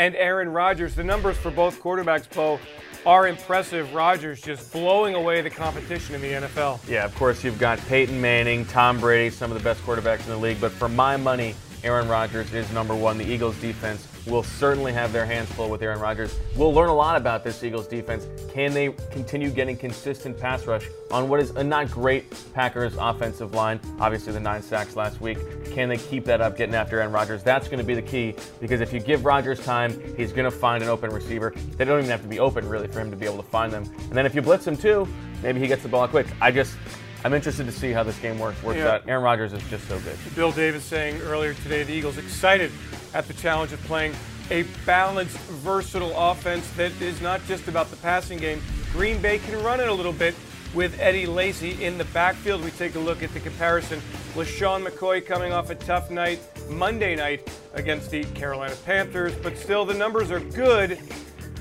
and 0.00 0.16
Aaron 0.16 0.48
Rodgers. 0.48 0.94
The 0.94 1.04
numbers 1.04 1.36
for 1.36 1.50
both 1.50 1.78
quarterbacks, 1.82 2.34
Bo, 2.34 2.58
are 3.04 3.28
impressive. 3.28 3.92
Rodgers 3.92 4.40
just 4.40 4.72
blowing 4.72 5.14
away 5.14 5.42
the 5.42 5.50
competition 5.50 6.14
in 6.14 6.22
the 6.22 6.32
NFL. 6.32 6.80
Yeah, 6.88 7.04
of 7.04 7.14
course, 7.16 7.44
you've 7.44 7.58
got 7.58 7.78
Peyton 7.80 8.18
Manning, 8.18 8.64
Tom 8.64 8.98
Brady, 8.98 9.28
some 9.28 9.52
of 9.52 9.58
the 9.58 9.62
best 9.62 9.82
quarterbacks 9.82 10.20
in 10.20 10.30
the 10.30 10.38
league. 10.38 10.58
But 10.58 10.72
for 10.72 10.88
my 10.88 11.18
money, 11.18 11.54
Aaron 11.84 12.08
Rodgers 12.08 12.50
is 12.54 12.72
number 12.72 12.94
one. 12.94 13.18
The 13.18 13.30
Eagles 13.30 13.60
defense 13.60 14.06
will 14.26 14.42
certainly 14.42 14.92
have 14.92 15.12
their 15.12 15.26
hands 15.26 15.50
full 15.52 15.70
with 15.70 15.82
Aaron 15.82 16.00
Rodgers. 16.00 16.38
We'll 16.56 16.72
learn 16.72 16.88
a 16.88 16.94
lot 16.94 17.16
about 17.16 17.44
this 17.44 17.62
Eagles 17.62 17.86
defense. 17.86 18.26
Can 18.52 18.72
they 18.72 18.90
continue 19.10 19.50
getting 19.50 19.76
consistent 19.76 20.38
pass 20.38 20.66
rush 20.66 20.86
on 21.10 21.28
what 21.28 21.40
is 21.40 21.50
a 21.50 21.64
not 21.64 21.90
great 21.90 22.24
Packers 22.54 22.94
offensive 22.98 23.54
line? 23.54 23.80
Obviously, 23.98 24.32
the 24.32 24.40
nine 24.40 24.62
sacks 24.62 24.96
last 24.96 25.20
week. 25.20 25.38
Can 25.72 25.88
they 25.88 25.96
keep 25.96 26.24
that 26.24 26.40
up, 26.40 26.56
getting 26.56 26.74
after 26.74 27.00
Aaron 27.00 27.12
Rodgers? 27.12 27.42
That's 27.42 27.68
going 27.68 27.78
to 27.78 27.84
be 27.84 27.94
the 27.94 28.02
key 28.02 28.34
because 28.60 28.80
if 28.80 28.92
you 28.92 29.00
give 29.00 29.24
Rodgers 29.24 29.60
time, 29.60 30.00
he's 30.16 30.32
going 30.32 30.50
to 30.50 30.56
find 30.56 30.82
an 30.82 30.88
open 30.88 31.10
receiver. 31.10 31.54
They 31.76 31.84
don't 31.84 31.98
even 31.98 32.10
have 32.10 32.22
to 32.22 32.28
be 32.28 32.40
open, 32.40 32.68
really, 32.68 32.88
for 32.88 33.00
him 33.00 33.10
to 33.10 33.16
be 33.16 33.26
able 33.26 33.38
to 33.38 33.48
find 33.48 33.72
them. 33.72 33.84
And 33.98 34.12
then 34.12 34.26
if 34.26 34.34
you 34.34 34.42
blitz 34.42 34.66
him 34.66 34.76
too, 34.76 35.08
maybe 35.42 35.60
he 35.60 35.66
gets 35.66 35.82
the 35.82 35.88
ball 35.88 36.06
quick. 36.08 36.26
I 36.40 36.50
just. 36.50 36.76
I'm 37.24 37.34
interested 37.34 37.66
to 37.66 37.72
see 37.72 37.92
how 37.92 38.02
this 38.02 38.18
game 38.18 38.38
works, 38.38 38.62
works 38.62 38.78
Yeah. 38.78 38.92
out. 38.92 39.02
Aaron 39.08 39.22
Rodgers 39.22 39.52
is 39.52 39.62
just 39.64 39.86
so 39.88 39.98
good. 40.00 40.16
Bill 40.34 40.52
Davis 40.52 40.84
saying 40.84 41.20
earlier 41.22 41.52
today 41.54 41.82
the 41.82 41.92
Eagles 41.92 42.16
excited 42.18 42.72
at 43.12 43.28
the 43.28 43.34
challenge 43.34 43.72
of 43.72 43.82
playing 43.84 44.14
a 44.50 44.62
balanced, 44.86 45.36
versatile 45.36 46.14
offense 46.16 46.68
that 46.76 46.92
is 47.00 47.20
not 47.20 47.40
just 47.46 47.68
about 47.68 47.90
the 47.90 47.96
passing 47.96 48.38
game. 48.38 48.62
Green 48.92 49.20
Bay 49.20 49.38
can 49.38 49.62
run 49.62 49.80
it 49.80 49.88
a 49.88 49.92
little 49.92 50.12
bit 50.12 50.34
with 50.74 50.98
Eddie 51.00 51.26
Lacy 51.26 51.84
in 51.84 51.98
the 51.98 52.04
backfield. 52.06 52.64
We 52.64 52.70
take 52.70 52.94
a 52.94 52.98
look 52.98 53.22
at 53.22 53.32
the 53.34 53.40
comparison. 53.40 54.00
LeSean 54.34 54.86
McCoy 54.86 55.24
coming 55.24 55.52
off 55.52 55.70
a 55.70 55.74
tough 55.74 56.10
night 56.10 56.40
Monday 56.68 57.16
night 57.16 57.48
against 57.74 58.10
the 58.10 58.24
Carolina 58.24 58.74
Panthers, 58.86 59.34
but 59.42 59.56
still 59.58 59.84
the 59.84 59.94
numbers 59.94 60.30
are 60.30 60.40
good. 60.40 60.98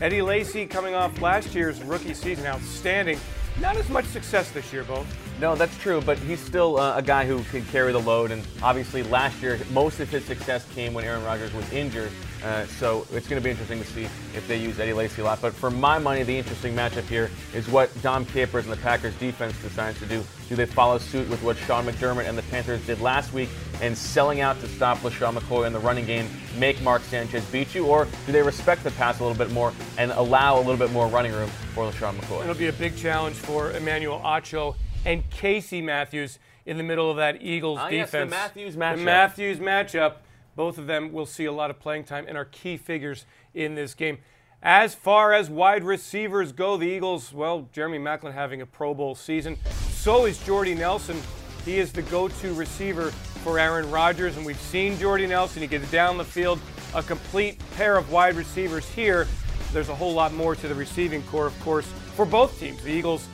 Eddie 0.01 0.21
Lacy 0.21 0.65
coming 0.65 0.95
off 0.95 1.19
last 1.21 1.53
year's 1.53 1.81
rookie 1.83 2.13
season, 2.13 2.45
outstanding. 2.45 3.19
Not 3.59 3.75
as 3.75 3.89
much 3.89 4.05
success 4.05 4.49
this 4.51 4.71
year, 4.71 4.83
Bo. 4.83 5.05
No, 5.39 5.55
that's 5.55 5.77
true, 5.77 6.01
but 6.01 6.17
he's 6.17 6.41
still 6.41 6.77
uh, 6.77 6.97
a 6.97 7.01
guy 7.01 7.25
who 7.25 7.41
can 7.43 7.63
carry 7.67 7.93
the 7.93 7.99
load. 7.99 8.31
And 8.31 8.45
obviously, 8.61 9.03
last 9.03 9.41
year, 9.41 9.57
most 9.71 10.01
of 10.01 10.09
his 10.09 10.25
success 10.25 10.67
came 10.75 10.93
when 10.93 11.05
Aaron 11.05 11.23
Rodgers 11.23 11.53
was 11.53 11.71
injured. 11.71 12.11
Uh, 12.43 12.65
so 12.65 13.07
it's 13.11 13.27
going 13.27 13.41
to 13.41 13.43
be 13.43 13.49
interesting 13.49 13.79
to 13.79 13.85
see 13.85 14.03
if 14.03 14.45
they 14.49 14.57
use 14.57 14.81
Eddie 14.81 14.91
Lacy 14.91 15.21
a 15.21 15.23
lot. 15.23 15.41
But 15.41 15.53
for 15.53 15.71
my 15.71 15.97
money, 15.97 16.23
the 16.23 16.37
interesting 16.37 16.75
matchup 16.75 17.07
here 17.07 17.31
is 17.53 17.69
what 17.69 17.89
Dom 18.01 18.25
Capers 18.25 18.65
and 18.65 18.73
the 18.73 18.81
Packers 18.81 19.15
defense 19.15 19.55
decides 19.61 19.97
to 19.99 20.05
do. 20.05 20.23
Do 20.49 20.57
they 20.57 20.65
follow 20.65 20.97
suit 20.97 21.29
with 21.29 21.41
what 21.41 21.55
Sean 21.55 21.85
McDermott 21.85 22.27
and 22.27 22.37
the 22.37 22.43
Panthers 22.43 22.85
did 22.85 22.99
last 22.99 23.31
week 23.31 23.49
and 23.81 23.97
selling 23.97 24.41
out 24.41 24.59
to 24.59 24.67
stop 24.67 24.97
LeSean 24.99 25.37
McCoy 25.37 25.67
in 25.67 25.73
the 25.73 25.79
running 25.79 26.05
game, 26.05 26.29
make 26.57 26.81
Mark 26.81 27.01
Sanchez 27.03 27.45
beat 27.45 27.73
you? 27.73 27.85
Or 27.85 28.07
do 28.25 28.33
they 28.33 28.41
respect 28.41 28.83
the 28.83 28.91
pass 28.91 29.19
a 29.21 29.23
little 29.23 29.37
bit 29.37 29.53
more 29.53 29.71
and 29.97 30.11
allow 30.11 30.57
a 30.57 30.61
little 30.61 30.77
bit 30.77 30.91
more 30.91 31.07
running 31.07 31.31
room 31.31 31.49
for 31.73 31.89
LeSean 31.89 32.15
McCoy? 32.15 32.43
It'll 32.43 32.55
be 32.55 32.67
a 32.67 32.73
big 32.73 32.97
challenge 32.97 33.37
for 33.37 33.71
Emmanuel 33.71 34.19
Acho 34.19 34.75
and 35.05 35.29
Casey 35.29 35.81
Matthews 35.81 36.39
in 36.65 36.77
the 36.77 36.83
middle 36.83 37.09
of 37.09 37.17
that 37.17 37.41
Eagles 37.41 37.79
Ah, 37.81 37.89
yes, 37.89 38.11
the 38.11 38.17
defense. 38.19 38.31
Matthews 38.31 38.73
The 38.75 38.79
matchup. 38.79 39.03
Matthews 39.03 39.59
matchup. 39.59 40.13
Both 40.55 40.77
of 40.77 40.87
them 40.87 41.13
will 41.13 41.25
see 41.25 41.45
a 41.45 41.51
lot 41.51 41.69
of 41.69 41.79
playing 41.79 42.03
time 42.03 42.25
and 42.27 42.37
are 42.37 42.45
key 42.45 42.77
figures 42.77 43.25
in 43.53 43.75
this 43.75 43.93
game. 43.93 44.17
As 44.61 44.93
far 44.93 45.31
as 45.31 45.49
wide 45.49 45.85
receivers 45.85 46.51
go, 46.51 46.75
the 46.75 46.85
Eagles, 46.87 47.31
well, 47.31 47.69
Jeremy 47.71 47.97
Maclin 47.97 48.33
having 48.33 48.61
a 48.61 48.65
Pro 48.65 48.93
Bowl 48.93 49.15
season. 49.15 49.57
So 49.91 50.25
is 50.25 50.37
Jordy 50.43 50.75
Nelson. 50.75 51.21
He 51.63 51.77
is 51.79 51.93
the 51.93 52.01
go 52.01 52.27
to 52.27 52.53
receiver 52.53 53.11
for 53.43 53.57
Aaron 53.57 53.89
Rodgers, 53.89 54.35
and 54.35 54.45
we've 54.45 54.59
seen 54.59 54.97
Jordy 54.97 55.27
Nelson. 55.27 55.61
He 55.61 55.67
gets 55.67 55.89
down 55.91 56.17
the 56.17 56.25
field, 56.25 56.59
a 56.93 57.01
complete 57.01 57.57
pair 57.77 57.95
of 57.95 58.11
wide 58.11 58.35
receivers 58.35 58.87
here. 58.89 59.27
There's 59.71 59.89
a 59.89 59.95
whole 59.95 60.13
lot 60.13 60.33
more 60.33 60.55
to 60.55 60.67
the 60.67 60.75
receiving 60.75 61.23
corps, 61.23 61.45
of 61.47 61.57
course, 61.61 61.85
for 62.15 62.25
both 62.25 62.59
teams. 62.59 62.81
The 62.81 62.91
Eagles 62.91 63.27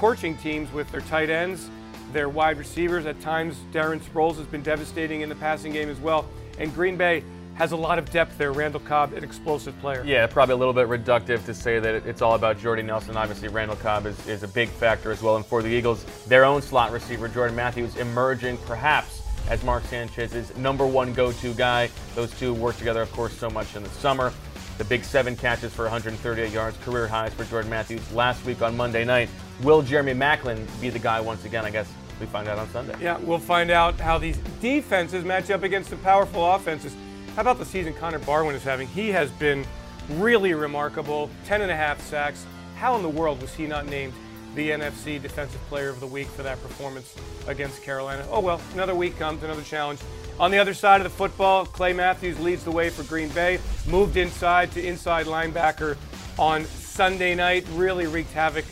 torching 0.00 0.34
teams 0.38 0.72
with 0.72 0.90
their 0.90 1.02
tight 1.02 1.28
ends, 1.28 1.68
their 2.14 2.30
wide 2.30 2.56
receivers. 2.56 3.04
At 3.04 3.20
times, 3.20 3.54
Darren 3.70 4.00
Sproles 4.00 4.36
has 4.36 4.46
been 4.46 4.62
devastating 4.62 5.20
in 5.20 5.28
the 5.28 5.34
passing 5.34 5.74
game 5.74 5.90
as 5.90 6.00
well. 6.00 6.26
And 6.58 6.74
Green 6.74 6.96
Bay 6.96 7.22
has 7.56 7.72
a 7.72 7.76
lot 7.76 7.98
of 7.98 8.10
depth 8.10 8.38
there. 8.38 8.50
Randall 8.50 8.80
Cobb, 8.80 9.12
an 9.12 9.22
explosive 9.22 9.78
player. 9.78 10.02
Yeah, 10.02 10.26
probably 10.26 10.54
a 10.54 10.56
little 10.56 10.72
bit 10.72 10.88
reductive 10.88 11.44
to 11.44 11.52
say 11.52 11.78
that 11.80 12.06
it's 12.06 12.22
all 12.22 12.34
about 12.34 12.58
Jordy 12.58 12.80
Nelson. 12.80 13.14
Obviously, 13.14 13.48
Randall 13.48 13.76
Cobb 13.76 14.06
is, 14.06 14.26
is 14.26 14.42
a 14.42 14.48
big 14.48 14.70
factor 14.70 15.12
as 15.12 15.20
well. 15.20 15.36
And 15.36 15.44
for 15.44 15.62
the 15.62 15.68
Eagles, 15.68 16.06
their 16.26 16.46
own 16.46 16.62
slot 16.62 16.92
receiver, 16.92 17.28
Jordan 17.28 17.54
Matthews, 17.54 17.96
emerging 17.96 18.56
perhaps 18.64 19.20
as 19.50 19.62
Mark 19.64 19.84
Sanchez's 19.84 20.56
number 20.56 20.86
one 20.86 21.12
go 21.12 21.30
to 21.30 21.52
guy. 21.52 21.90
Those 22.14 22.30
two 22.38 22.54
work 22.54 22.78
together, 22.78 23.02
of 23.02 23.12
course, 23.12 23.36
so 23.36 23.50
much 23.50 23.76
in 23.76 23.82
the 23.82 23.90
summer. 23.90 24.32
The 24.78 24.84
big 24.84 25.04
seven 25.04 25.36
catches 25.36 25.74
for 25.74 25.82
138 25.82 26.50
yards, 26.50 26.78
career 26.78 27.06
highs 27.06 27.34
for 27.34 27.44
Jordan 27.44 27.68
Matthews 27.68 28.10
last 28.14 28.42
week 28.46 28.62
on 28.62 28.74
Monday 28.74 29.04
night. 29.04 29.28
Will 29.62 29.82
Jeremy 29.82 30.14
Maclin 30.14 30.66
be 30.80 30.88
the 30.88 30.98
guy 30.98 31.20
once 31.20 31.44
again? 31.44 31.66
I 31.66 31.70
guess 31.70 31.92
we 32.18 32.26
find 32.26 32.48
out 32.48 32.58
on 32.58 32.68
Sunday. 32.70 32.94
Yeah, 33.00 33.18
we'll 33.18 33.38
find 33.38 33.70
out 33.70 34.00
how 34.00 34.16
these 34.16 34.38
defenses 34.60 35.22
match 35.24 35.50
up 35.50 35.62
against 35.62 35.90
the 35.90 35.96
powerful 35.96 36.54
offenses. 36.54 36.94
How 37.36 37.42
about 37.42 37.58
the 37.58 37.66
season 37.66 37.92
Connor 37.92 38.20
Barwin 38.20 38.54
is 38.54 38.62
having? 38.62 38.88
He 38.88 39.10
has 39.10 39.30
been 39.32 39.66
really 40.08 40.54
remarkable. 40.54 41.28
10 41.44 41.60
and 41.60 41.70
a 41.70 41.76
half 41.76 42.00
sacks. 42.00 42.46
How 42.76 42.96
in 42.96 43.02
the 43.02 43.08
world 43.08 43.42
was 43.42 43.54
he 43.54 43.66
not 43.66 43.86
named 43.86 44.14
the 44.54 44.70
NFC 44.70 45.20
Defensive 45.20 45.60
Player 45.68 45.90
of 45.90 46.00
the 46.00 46.06
Week 46.06 46.26
for 46.26 46.42
that 46.42 46.60
performance 46.62 47.14
against 47.46 47.82
Carolina? 47.82 48.26
Oh 48.30 48.40
well, 48.40 48.62
another 48.72 48.94
week 48.94 49.18
comes, 49.18 49.42
another 49.42 49.62
challenge. 49.62 50.00
On 50.38 50.50
the 50.50 50.58
other 50.58 50.72
side 50.72 51.02
of 51.02 51.04
the 51.04 51.10
football, 51.10 51.66
Clay 51.66 51.92
Matthews 51.92 52.40
leads 52.40 52.64
the 52.64 52.72
way 52.72 52.88
for 52.88 53.02
Green 53.02 53.28
Bay. 53.28 53.58
Moved 53.86 54.16
inside 54.16 54.72
to 54.72 54.82
inside 54.82 55.26
linebacker 55.26 55.98
on 56.38 56.64
Sunday 56.64 57.34
night. 57.34 57.66
Really 57.74 58.06
wreaked 58.06 58.32
havoc 58.32 58.64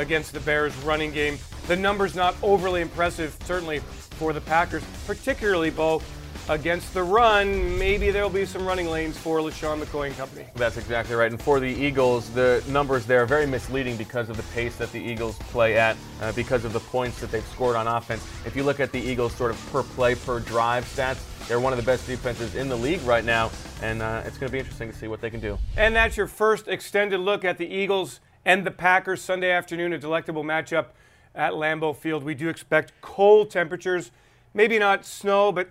against 0.00 0.32
the 0.32 0.40
Bears' 0.40 0.74
running 0.78 1.12
game. 1.12 1.38
The 1.68 1.76
numbers 1.76 2.14
not 2.14 2.34
overly 2.42 2.80
impressive, 2.80 3.36
certainly 3.44 3.78
for 3.78 4.32
the 4.32 4.40
Packers, 4.40 4.82
particularly 5.06 5.70
Bo 5.70 6.02
against 6.48 6.92
the 6.94 7.02
run. 7.02 7.78
Maybe 7.78 8.10
there'll 8.10 8.28
be 8.28 8.44
some 8.44 8.66
running 8.66 8.88
lanes 8.88 9.16
for 9.16 9.38
LeSean 9.38 9.80
McCoy 9.80 10.08
and 10.08 10.16
company. 10.16 10.46
That's 10.56 10.78
exactly 10.78 11.14
right. 11.14 11.30
And 11.30 11.40
for 11.40 11.60
the 11.60 11.68
Eagles, 11.68 12.28
the 12.30 12.64
numbers 12.66 13.06
there 13.06 13.22
are 13.22 13.26
very 13.26 13.46
misleading 13.46 13.96
because 13.96 14.28
of 14.28 14.36
the 14.36 14.42
pace 14.54 14.74
that 14.76 14.90
the 14.90 14.98
Eagles 14.98 15.38
play 15.38 15.78
at, 15.78 15.96
uh, 16.20 16.32
because 16.32 16.64
of 16.64 16.72
the 16.72 16.80
points 16.80 17.20
that 17.20 17.30
they've 17.30 17.46
scored 17.46 17.76
on 17.76 17.86
offense. 17.86 18.26
If 18.44 18.56
you 18.56 18.64
look 18.64 18.80
at 18.80 18.90
the 18.90 18.98
Eagles' 18.98 19.34
sort 19.34 19.52
of 19.52 19.70
per 19.70 19.82
play, 19.82 20.14
per 20.14 20.40
drive 20.40 20.84
stats, 20.86 21.20
they're 21.46 21.60
one 21.60 21.72
of 21.72 21.78
the 21.78 21.86
best 21.86 22.06
defenses 22.06 22.54
in 22.54 22.68
the 22.68 22.76
league 22.76 23.02
right 23.02 23.24
now, 23.24 23.50
and 23.82 24.02
uh, 24.02 24.22
it's 24.24 24.38
going 24.38 24.48
to 24.48 24.52
be 24.52 24.58
interesting 24.58 24.90
to 24.90 24.96
see 24.96 25.08
what 25.08 25.20
they 25.20 25.30
can 25.30 25.40
do. 25.40 25.58
And 25.76 25.94
that's 25.94 26.16
your 26.16 26.26
first 26.26 26.68
extended 26.68 27.18
look 27.18 27.44
at 27.44 27.58
the 27.58 27.66
Eagles 27.66 28.20
and 28.44 28.66
the 28.66 28.70
Packers 28.70 29.22
Sunday 29.22 29.50
afternoon, 29.50 29.92
a 29.92 29.98
delectable 29.98 30.44
matchup 30.44 30.86
at 31.34 31.52
Lambeau 31.52 31.94
Field. 31.94 32.24
We 32.24 32.34
do 32.34 32.48
expect 32.48 32.92
cold 33.00 33.50
temperatures, 33.50 34.10
maybe 34.54 34.78
not 34.78 35.04
snow, 35.04 35.52
but 35.52 35.70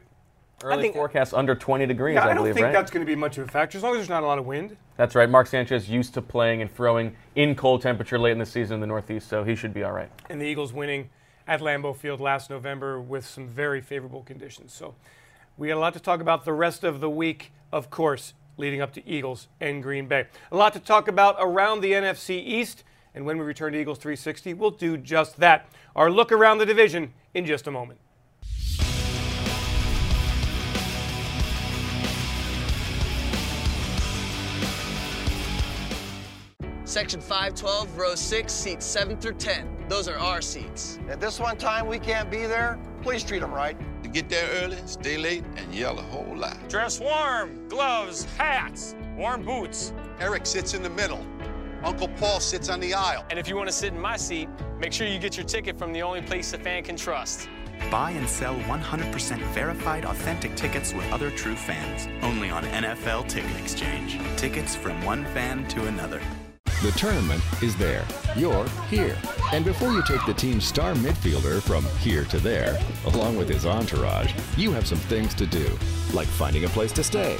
Early 0.62 0.78
I 0.78 0.82
think, 0.82 0.96
forecast 0.96 1.34
under 1.34 1.56
20 1.56 1.86
degrees, 1.86 2.16
yeah, 2.16 2.22
I 2.22 2.24
I, 2.26 2.28
don't 2.34 2.38
believe, 2.38 2.56
think 2.56 2.66
right? 2.66 2.74
that's 2.74 2.92
going 2.92 3.06
to 3.06 3.10
be 3.10 3.16
much 3.16 3.38
of 3.38 3.48
a 3.48 3.52
factor 3.52 3.78
as 3.78 3.84
long 3.84 3.94
as 3.94 4.00
there's 4.00 4.10
not 4.10 4.24
a 4.24 4.26
lot 4.26 4.40
of 4.40 4.46
wind. 4.46 4.76
That's 4.98 5.16
right. 5.16 5.30
Mark 5.30 5.48
Sanchez 5.48 5.90
used 5.90 6.14
to 6.16 6.22
playing 6.22 6.62
and 6.62 6.70
throwing 6.70 7.16
in 7.36 7.56
cold 7.56 7.82
temperature 7.82 8.20
late 8.20 8.34
in 8.34 8.40
the 8.40 8.46
season 8.46 8.76
in 8.76 8.82
the 8.82 8.88
Northeast, 8.88 9.30
so 9.30 9.46
he 9.46 9.56
should 9.56 9.74
be 9.74 9.84
all 9.84 9.94
right. 9.94 10.12
And 10.30 10.42
the 10.42 10.46
Eagles 10.46 10.74
winning 10.74 11.10
at 11.48 11.62
Lambeau 11.62 11.96
Field 11.96 12.20
last 12.20 12.50
November 12.50 13.00
with 13.00 13.26
some 13.26 13.48
very 13.48 13.80
favorable 13.80 14.22
conditions. 14.22 14.74
So 14.74 14.96
we 15.58 15.70
got 15.70 15.78
a 15.78 15.80
lot 15.80 15.94
to 15.94 16.00
talk 16.00 16.20
about 16.20 16.44
the 16.44 16.54
rest 16.54 16.84
of 16.84 17.00
the 17.00 17.10
week, 17.10 17.54
of 17.72 17.90
course, 17.90 18.34
leading 18.60 18.82
up 18.82 18.92
to 18.94 19.08
Eagles 19.08 19.48
and 19.60 19.82
Green 19.82 20.08
Bay. 20.08 20.28
A 20.52 20.58
lot 20.58 20.74
to 20.74 20.80
talk 20.80 21.08
about 21.08 21.38
around 21.40 21.82
the 21.82 21.94
NFC 21.94 22.46
East. 22.46 22.84
And 23.16 23.26
when 23.26 23.38
we 23.38 23.44
return 23.44 23.74
to 23.74 23.80
Eagles 23.80 23.98
360, 23.98 24.54
we'll 24.54 24.70
do 24.70 24.98
just 24.98 25.38
that. 25.38 25.68
Our 25.96 26.12
look 26.12 26.32
around 26.32 26.60
the 26.60 26.66
division 26.66 27.14
in 27.34 27.46
just 27.46 27.66
a 27.66 27.72
moment. 27.72 28.00
Section 36.84 37.22
512, 37.22 37.98
row 37.98 38.16
6, 38.16 38.52
seats 38.52 38.86
7 38.86 39.16
through 39.18 39.36
10. 39.36 39.86
Those 39.88 40.08
are 40.08 40.18
our 40.18 40.42
seats. 40.42 40.98
At 41.08 41.22
this 41.22 41.40
one 41.40 41.56
time 41.56 41.86
we 41.86 42.00
can't 42.00 42.32
be 42.32 42.48
there, 42.48 42.80
please 43.04 43.24
treat 43.24 43.40
them 43.40 43.54
right. 43.54 43.78
To 44.10 44.14
get 44.14 44.28
there 44.28 44.50
early, 44.64 44.78
stay 44.88 45.20
late, 45.20 45.44
and 45.56 45.72
yell 45.72 46.00
a 46.00 46.02
whole 46.02 46.36
lot. 46.36 46.58
Dress 46.68 47.00
warm, 47.00 47.68
gloves, 47.68 48.26
hats, 48.40 48.96
warm 49.16 49.44
boots. 49.44 49.94
Eric 50.20 50.48
sits 50.48 50.74
in 50.74 50.82
the 50.82 50.90
middle. 50.90 51.24
Uncle 51.84 52.08
Paul 52.08 52.40
sits 52.40 52.70
on 52.70 52.80
the 52.80 52.92
aisle. 52.92 53.24
And 53.30 53.38
if 53.38 53.48
you 53.48 53.56
want 53.56 53.68
to 53.68 53.72
sit 53.72 53.94
in 53.94 54.00
my 54.00 54.18
seat, 54.18 54.50
make 54.80 54.94
sure 54.94 55.06
you 55.06 55.20
get 55.20 55.38
your 55.38 55.46
ticket 55.46 55.78
from 55.78 55.94
the 55.94 56.02
only 56.02 56.24
place 56.24 56.54
a 56.54 56.58
fan 56.58 56.84
can 56.86 56.96
trust. 56.96 57.48
Buy 57.92 58.10
and 58.10 58.28
sell 58.28 58.56
100% 58.56 59.38
verified 59.54 60.06
authentic 60.06 60.56
tickets 60.56 60.92
with 60.92 61.06
other 61.12 61.30
true 61.30 61.56
fans. 61.56 62.08
Only 62.24 62.50
on 62.50 62.64
NFL 62.64 63.28
Ticket 63.28 63.56
Exchange. 63.60 64.20
Tickets 64.38 64.76
from 64.76 65.00
one 65.06 65.24
fan 65.26 65.68
to 65.68 65.86
another. 65.86 66.20
The 66.82 66.92
tournament 66.92 67.44
is 67.62 67.76
there. 67.76 68.08
You're 68.38 68.66
here. 68.90 69.18
And 69.52 69.66
before 69.66 69.92
you 69.92 70.02
take 70.04 70.26
the 70.26 70.34
team's 70.34 70.64
star 70.64 70.94
midfielder 70.94 71.62
from 71.62 71.84
here 71.98 72.24
to 72.26 72.40
there, 72.40 72.80
along 73.08 73.36
with 73.36 73.50
his 73.50 73.66
entourage, 73.66 74.34
you 74.56 74.72
have 74.72 74.88
some 74.88 74.98
things 74.98 75.34
to 75.34 75.46
do, 75.46 75.78
like 76.14 76.28
finding 76.28 76.64
a 76.64 76.70
place 76.70 76.94
to 76.94 77.04
stay, 77.04 77.38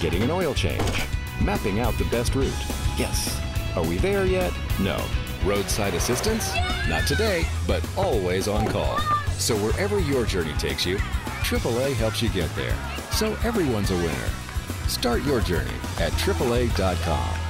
getting 0.00 0.22
an 0.24 0.32
oil 0.32 0.52
change, 0.52 1.04
mapping 1.40 1.78
out 1.78 1.96
the 1.96 2.06
best 2.06 2.34
route. 2.34 2.52
Yes. 2.98 3.40
Are 3.76 3.84
we 3.84 3.98
there 3.98 4.26
yet? 4.26 4.52
No. 4.80 5.00
Roadside 5.44 5.94
assistance? 5.94 6.52
Not 6.88 7.06
today, 7.06 7.46
but 7.68 7.88
always 7.96 8.48
on 8.48 8.66
call. 8.66 8.98
So 9.38 9.54
wherever 9.58 10.00
your 10.00 10.26
journey 10.26 10.54
takes 10.54 10.84
you, 10.84 10.96
AAA 11.44 11.94
helps 11.94 12.20
you 12.20 12.30
get 12.30 12.52
there. 12.56 12.76
So 13.12 13.36
everyone's 13.44 13.92
a 13.92 13.96
winner. 13.96 14.28
Start 14.88 15.22
your 15.22 15.40
journey 15.40 15.70
at 16.00 16.10
AAA.com. 16.14 17.41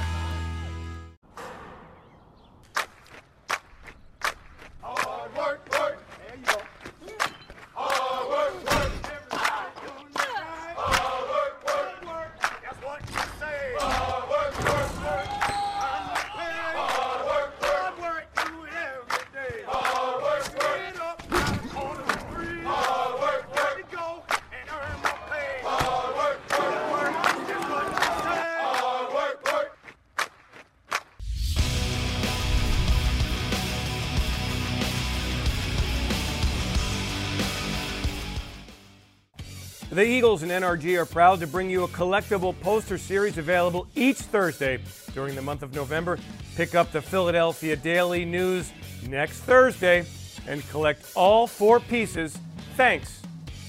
The 39.93 40.03
Eagles 40.03 40.41
and 40.41 40.51
NRG 40.51 40.97
are 40.97 41.05
proud 41.05 41.39
to 41.41 41.45
bring 41.45 41.69
you 41.69 41.83
a 41.83 41.87
collectible 41.89 42.59
poster 42.61 42.97
series 42.97 43.37
available 43.37 43.85
each 43.93 44.17
Thursday 44.17 44.79
during 45.13 45.35
the 45.35 45.41
month 45.43 45.61
of 45.61 45.75
November. 45.75 46.17
Pick 46.55 46.73
up 46.73 46.91
the 46.91 46.99
Philadelphia 46.99 47.75
Daily 47.75 48.25
News 48.25 48.73
next 49.07 49.41
Thursday 49.41 50.03
and 50.47 50.67
collect 50.69 51.11
all 51.15 51.45
four 51.45 51.79
pieces 51.79 52.39
thanks 52.75 53.21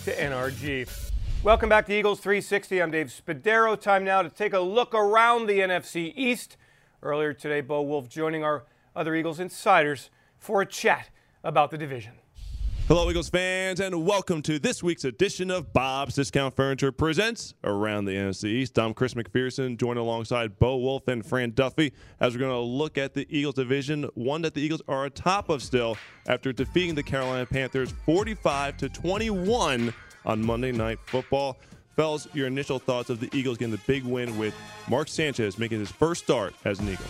to 0.06 0.16
NRG. 0.16 0.88
Welcome 1.42 1.68
back 1.68 1.84
to 1.88 1.92
Eagles 1.92 2.20
360. 2.20 2.80
I'm 2.80 2.90
Dave 2.90 3.08
Spadaro. 3.08 3.78
Time 3.78 4.02
now 4.02 4.22
to 4.22 4.30
take 4.30 4.54
a 4.54 4.60
look 4.60 4.94
around 4.94 5.46
the 5.46 5.58
NFC 5.58 6.14
East. 6.16 6.56
Earlier 7.02 7.34
today, 7.34 7.60
Bo 7.60 7.82
Wulf 7.82 8.08
joining 8.08 8.42
our 8.42 8.64
other 8.96 9.14
Eagles 9.14 9.40
insiders 9.40 10.08
for 10.38 10.62
a 10.62 10.66
chat 10.66 11.10
about 11.42 11.70
the 11.70 11.76
division. 11.76 12.14
Hello, 12.86 13.08
Eagles 13.08 13.30
fans, 13.30 13.80
and 13.80 14.04
welcome 14.04 14.42
to 14.42 14.58
this 14.58 14.82
week's 14.82 15.04
edition 15.04 15.50
of 15.50 15.72
Bob's 15.72 16.16
Discount 16.16 16.54
Furniture 16.54 16.92
Presents 16.92 17.54
Around 17.64 18.04
the 18.04 18.12
NFC 18.12 18.44
East. 18.44 18.78
I'm 18.78 18.92
Chris 18.92 19.14
McPherson, 19.14 19.78
joined 19.78 19.98
alongside 19.98 20.58
Bo 20.58 20.76
Wulf 20.76 21.08
and 21.08 21.24
Fran 21.24 21.52
Duffy 21.52 21.94
as 22.20 22.34
we're 22.34 22.40
going 22.40 22.52
to 22.52 22.58
look 22.58 22.98
at 22.98 23.14
the 23.14 23.26
Eagles 23.34 23.54
division, 23.54 24.02
one 24.12 24.42
that 24.42 24.52
the 24.52 24.60
Eagles 24.60 24.82
are 24.86 25.06
atop 25.06 25.48
of 25.48 25.62
still 25.62 25.96
after 26.28 26.52
defeating 26.52 26.94
the 26.94 27.02
Carolina 27.02 27.46
Panthers 27.46 27.90
45 28.04 28.76
to 28.76 28.90
21 28.90 29.94
on 30.26 30.44
Monday 30.44 30.70
Night 30.70 30.98
Football. 31.06 31.56
Fellas, 31.96 32.28
your 32.34 32.48
initial 32.48 32.78
thoughts 32.78 33.08
of 33.08 33.18
the 33.18 33.30
Eagles 33.32 33.56
getting 33.56 33.72
the 33.72 33.80
big 33.86 34.04
win 34.04 34.36
with 34.36 34.54
Mark 34.90 35.08
Sanchez 35.08 35.58
making 35.58 35.78
his 35.78 35.90
first 35.90 36.24
start 36.24 36.52
as 36.66 36.80
an 36.80 36.90
Eagle. 36.90 37.06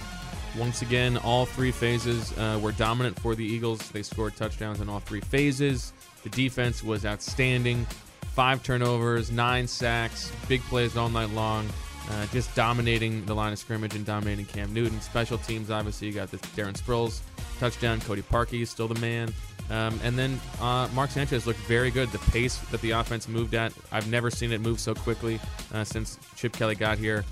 Once 0.58 0.82
again, 0.82 1.16
all 1.18 1.46
three 1.46 1.72
phases 1.72 2.36
uh, 2.38 2.58
were 2.62 2.72
dominant 2.72 3.18
for 3.18 3.34
the 3.34 3.44
Eagles. 3.44 3.90
They 3.90 4.02
scored 4.02 4.36
touchdowns 4.36 4.80
in 4.80 4.88
all 4.88 5.00
three 5.00 5.20
phases. 5.20 5.92
The 6.22 6.28
defense 6.30 6.82
was 6.82 7.04
outstanding. 7.04 7.86
Five 8.34 8.62
turnovers, 8.62 9.30
nine 9.30 9.66
sacks, 9.66 10.30
big 10.48 10.60
plays 10.62 10.96
all 10.96 11.08
night 11.08 11.30
long. 11.30 11.68
Uh, 12.10 12.26
just 12.26 12.54
dominating 12.54 13.24
the 13.24 13.34
line 13.34 13.52
of 13.52 13.58
scrimmage 13.58 13.94
and 13.94 14.04
dominating 14.04 14.44
Cam 14.44 14.72
Newton. 14.74 15.00
Special 15.00 15.38
teams, 15.38 15.70
obviously, 15.70 16.06
you 16.06 16.12
got 16.12 16.30
the 16.30 16.36
Darren 16.38 16.74
Sproles 16.74 17.20
touchdown. 17.58 18.00
Cody 18.00 18.22
Parkey 18.22 18.60
is 18.62 18.70
still 18.70 18.88
the 18.88 19.00
man. 19.00 19.32
Um, 19.70 19.98
and 20.02 20.18
then 20.18 20.38
uh, 20.60 20.88
Mark 20.94 21.10
Sanchez 21.10 21.46
looked 21.46 21.60
very 21.60 21.90
good. 21.90 22.10
The 22.10 22.18
pace 22.30 22.58
that 22.70 22.80
the 22.82 22.90
offense 22.90 23.28
moved 23.28 23.54
at, 23.54 23.72
I've 23.90 24.08
never 24.10 24.30
seen 24.30 24.52
it 24.52 24.60
move 24.60 24.78
so 24.78 24.94
quickly 24.94 25.40
uh, 25.72 25.84
since 25.84 26.18
Chip 26.36 26.52
Kelly 26.52 26.74
got 26.74 26.98
here. 26.98 27.24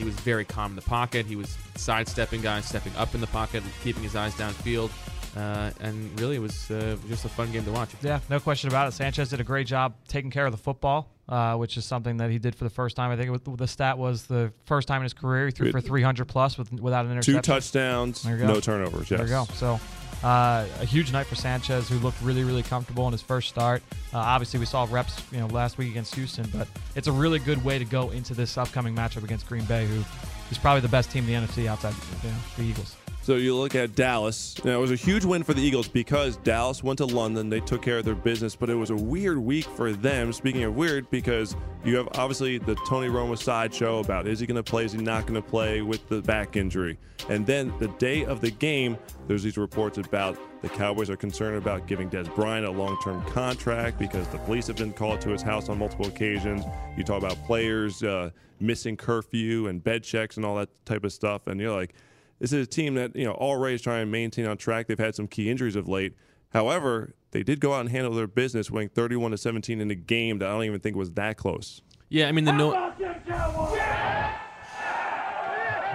He 0.00 0.06
was 0.06 0.14
very 0.14 0.46
calm 0.46 0.72
in 0.72 0.76
the 0.76 0.82
pocket. 0.82 1.26
He 1.26 1.36
was 1.36 1.58
sidestepping 1.76 2.40
guys, 2.40 2.64
stepping 2.64 2.96
up 2.96 3.14
in 3.14 3.20
the 3.20 3.26
pocket, 3.26 3.62
keeping 3.84 4.02
his 4.02 4.16
eyes 4.16 4.32
downfield. 4.34 4.90
Uh, 5.36 5.70
and 5.80 6.18
really, 6.18 6.36
it 6.36 6.38
was 6.38 6.70
uh, 6.70 6.96
just 7.06 7.26
a 7.26 7.28
fun 7.28 7.52
game 7.52 7.66
to 7.66 7.70
watch. 7.70 7.90
Yeah, 8.00 8.20
no 8.30 8.40
question 8.40 8.70
about 8.70 8.88
it. 8.88 8.92
Sanchez 8.92 9.28
did 9.28 9.40
a 9.40 9.44
great 9.44 9.66
job 9.66 9.94
taking 10.08 10.30
care 10.30 10.46
of 10.46 10.52
the 10.52 10.58
football, 10.58 11.10
uh, 11.28 11.56
which 11.56 11.76
is 11.76 11.84
something 11.84 12.16
that 12.16 12.30
he 12.30 12.38
did 12.38 12.54
for 12.54 12.64
the 12.64 12.70
first 12.70 12.96
time. 12.96 13.10
I 13.10 13.16
think 13.16 13.28
it 13.28 13.30
was, 13.30 13.58
the 13.58 13.68
stat 13.68 13.98
was 13.98 14.24
the 14.24 14.54
first 14.64 14.88
time 14.88 15.02
in 15.02 15.04
his 15.04 15.12
career 15.12 15.44
he 15.46 15.52
threw 15.52 15.70
for 15.70 15.82
300 15.82 16.24
plus 16.24 16.56
with, 16.56 16.72
without 16.72 17.04
an 17.04 17.12
interception. 17.12 17.42
Two 17.42 17.52
touchdowns, 17.52 18.24
no 18.24 18.58
turnovers. 18.58 19.10
Yes. 19.10 19.18
There 19.18 19.26
you 19.26 19.34
go. 19.34 19.44
So 19.52 19.78
uh, 20.22 20.66
a 20.80 20.84
huge 20.84 21.12
night 21.12 21.26
for 21.26 21.34
Sanchez, 21.34 21.88
who 21.88 21.98
looked 21.98 22.20
really, 22.22 22.44
really 22.44 22.62
comfortable 22.62 23.06
in 23.06 23.12
his 23.12 23.22
first 23.22 23.48
start. 23.48 23.82
Uh, 24.12 24.18
obviously, 24.18 24.60
we 24.60 24.66
saw 24.66 24.86
reps, 24.90 25.22
you 25.32 25.38
know, 25.38 25.46
last 25.46 25.78
week 25.78 25.90
against 25.90 26.14
Houston, 26.14 26.48
but 26.54 26.68
it's 26.94 27.06
a 27.08 27.12
really 27.12 27.38
good 27.38 27.64
way 27.64 27.78
to 27.78 27.84
go 27.84 28.10
into 28.10 28.34
this 28.34 28.58
upcoming 28.58 28.94
matchup 28.94 29.24
against 29.24 29.46
Green 29.46 29.64
Bay, 29.64 29.86
who 29.86 30.02
is 30.50 30.58
probably 30.58 30.80
the 30.80 30.88
best 30.88 31.10
team 31.10 31.28
in 31.28 31.42
the 31.42 31.46
NFC 31.46 31.66
outside 31.66 31.94
you 32.22 32.30
know, 32.30 32.36
the 32.56 32.62
Eagles. 32.64 32.96
So 33.22 33.36
you 33.36 33.54
look 33.54 33.74
at 33.74 33.94
Dallas. 33.94 34.62
Know, 34.64 34.78
it 34.78 34.80
was 34.80 34.90
a 34.90 34.96
huge 34.96 35.26
win 35.26 35.42
for 35.42 35.52
the 35.52 35.60
Eagles 35.60 35.88
because 35.88 36.38
Dallas 36.38 36.82
went 36.82 36.96
to 36.98 37.04
London. 37.04 37.50
They 37.50 37.60
took 37.60 37.82
care 37.82 37.98
of 37.98 38.04
their 38.06 38.14
business, 38.14 38.56
but 38.56 38.70
it 38.70 38.74
was 38.74 38.88
a 38.88 38.96
weird 38.96 39.36
week 39.38 39.66
for 39.66 39.92
them. 39.92 40.32
Speaking 40.32 40.62
of 40.62 40.74
weird, 40.74 41.08
because 41.10 41.54
you 41.84 41.96
have 41.96 42.08
obviously 42.14 42.56
the 42.56 42.74
Tony 42.88 43.08
Romo 43.08 43.36
sideshow 43.36 43.98
about 43.98 44.26
is 44.26 44.40
he 44.40 44.46
going 44.46 44.56
to 44.56 44.62
play, 44.62 44.86
is 44.86 44.92
he 44.92 44.98
not 44.98 45.26
going 45.26 45.40
to 45.40 45.46
play 45.46 45.82
with 45.82 46.08
the 46.08 46.22
back 46.22 46.56
injury. 46.56 46.98
And 47.28 47.46
then 47.46 47.74
the 47.78 47.88
day 47.88 48.24
of 48.24 48.40
the 48.40 48.50
game, 48.50 48.96
there's 49.28 49.42
these 49.42 49.58
reports 49.58 49.98
about 49.98 50.38
the 50.62 50.70
Cowboys 50.70 51.10
are 51.10 51.16
concerned 51.16 51.56
about 51.56 51.86
giving 51.86 52.08
Dez 52.08 52.34
Bryant 52.34 52.66
a 52.66 52.70
long 52.70 52.98
term 53.02 53.22
contract 53.26 53.98
because 53.98 54.26
the 54.28 54.38
police 54.38 54.66
have 54.66 54.76
been 54.76 54.94
called 54.94 55.20
to 55.22 55.28
his 55.28 55.42
house 55.42 55.68
on 55.68 55.78
multiple 55.78 56.06
occasions. 56.06 56.64
You 56.96 57.04
talk 57.04 57.22
about 57.22 57.36
players 57.44 58.02
uh, 58.02 58.30
missing 58.60 58.96
curfew 58.96 59.68
and 59.68 59.84
bed 59.84 60.04
checks 60.04 60.38
and 60.38 60.46
all 60.46 60.56
that 60.56 60.70
type 60.86 61.04
of 61.04 61.12
stuff. 61.12 61.46
And 61.46 61.60
you're 61.60 61.74
like, 61.74 61.94
this 62.40 62.52
is 62.52 62.66
a 62.66 62.68
team 62.68 62.94
that 62.94 63.14
you 63.14 63.24
know 63.24 63.32
already 63.32 63.76
is 63.76 63.82
trying 63.82 64.02
to 64.06 64.10
maintain 64.10 64.46
on 64.46 64.56
track. 64.56 64.88
They've 64.88 64.98
had 64.98 65.14
some 65.14 65.28
key 65.28 65.50
injuries 65.50 65.76
of 65.76 65.86
late. 65.86 66.14
However, 66.48 67.14
they 67.30 67.42
did 67.44 67.60
go 67.60 67.74
out 67.74 67.80
and 67.80 67.90
handle 67.90 68.12
their 68.12 68.26
business, 68.26 68.70
winning 68.70 68.88
31 68.88 69.30
to 69.30 69.38
17 69.38 69.80
in 69.80 69.90
a 69.90 69.94
game 69.94 70.38
that 70.40 70.48
I 70.48 70.52
don't 70.52 70.64
even 70.64 70.80
think 70.80 70.96
was 70.96 71.12
that 71.12 71.36
close. 71.36 71.82
Yeah, 72.08 72.28
I 72.28 72.32
mean 72.32 72.44
the 72.44 72.52
no. 72.52 72.92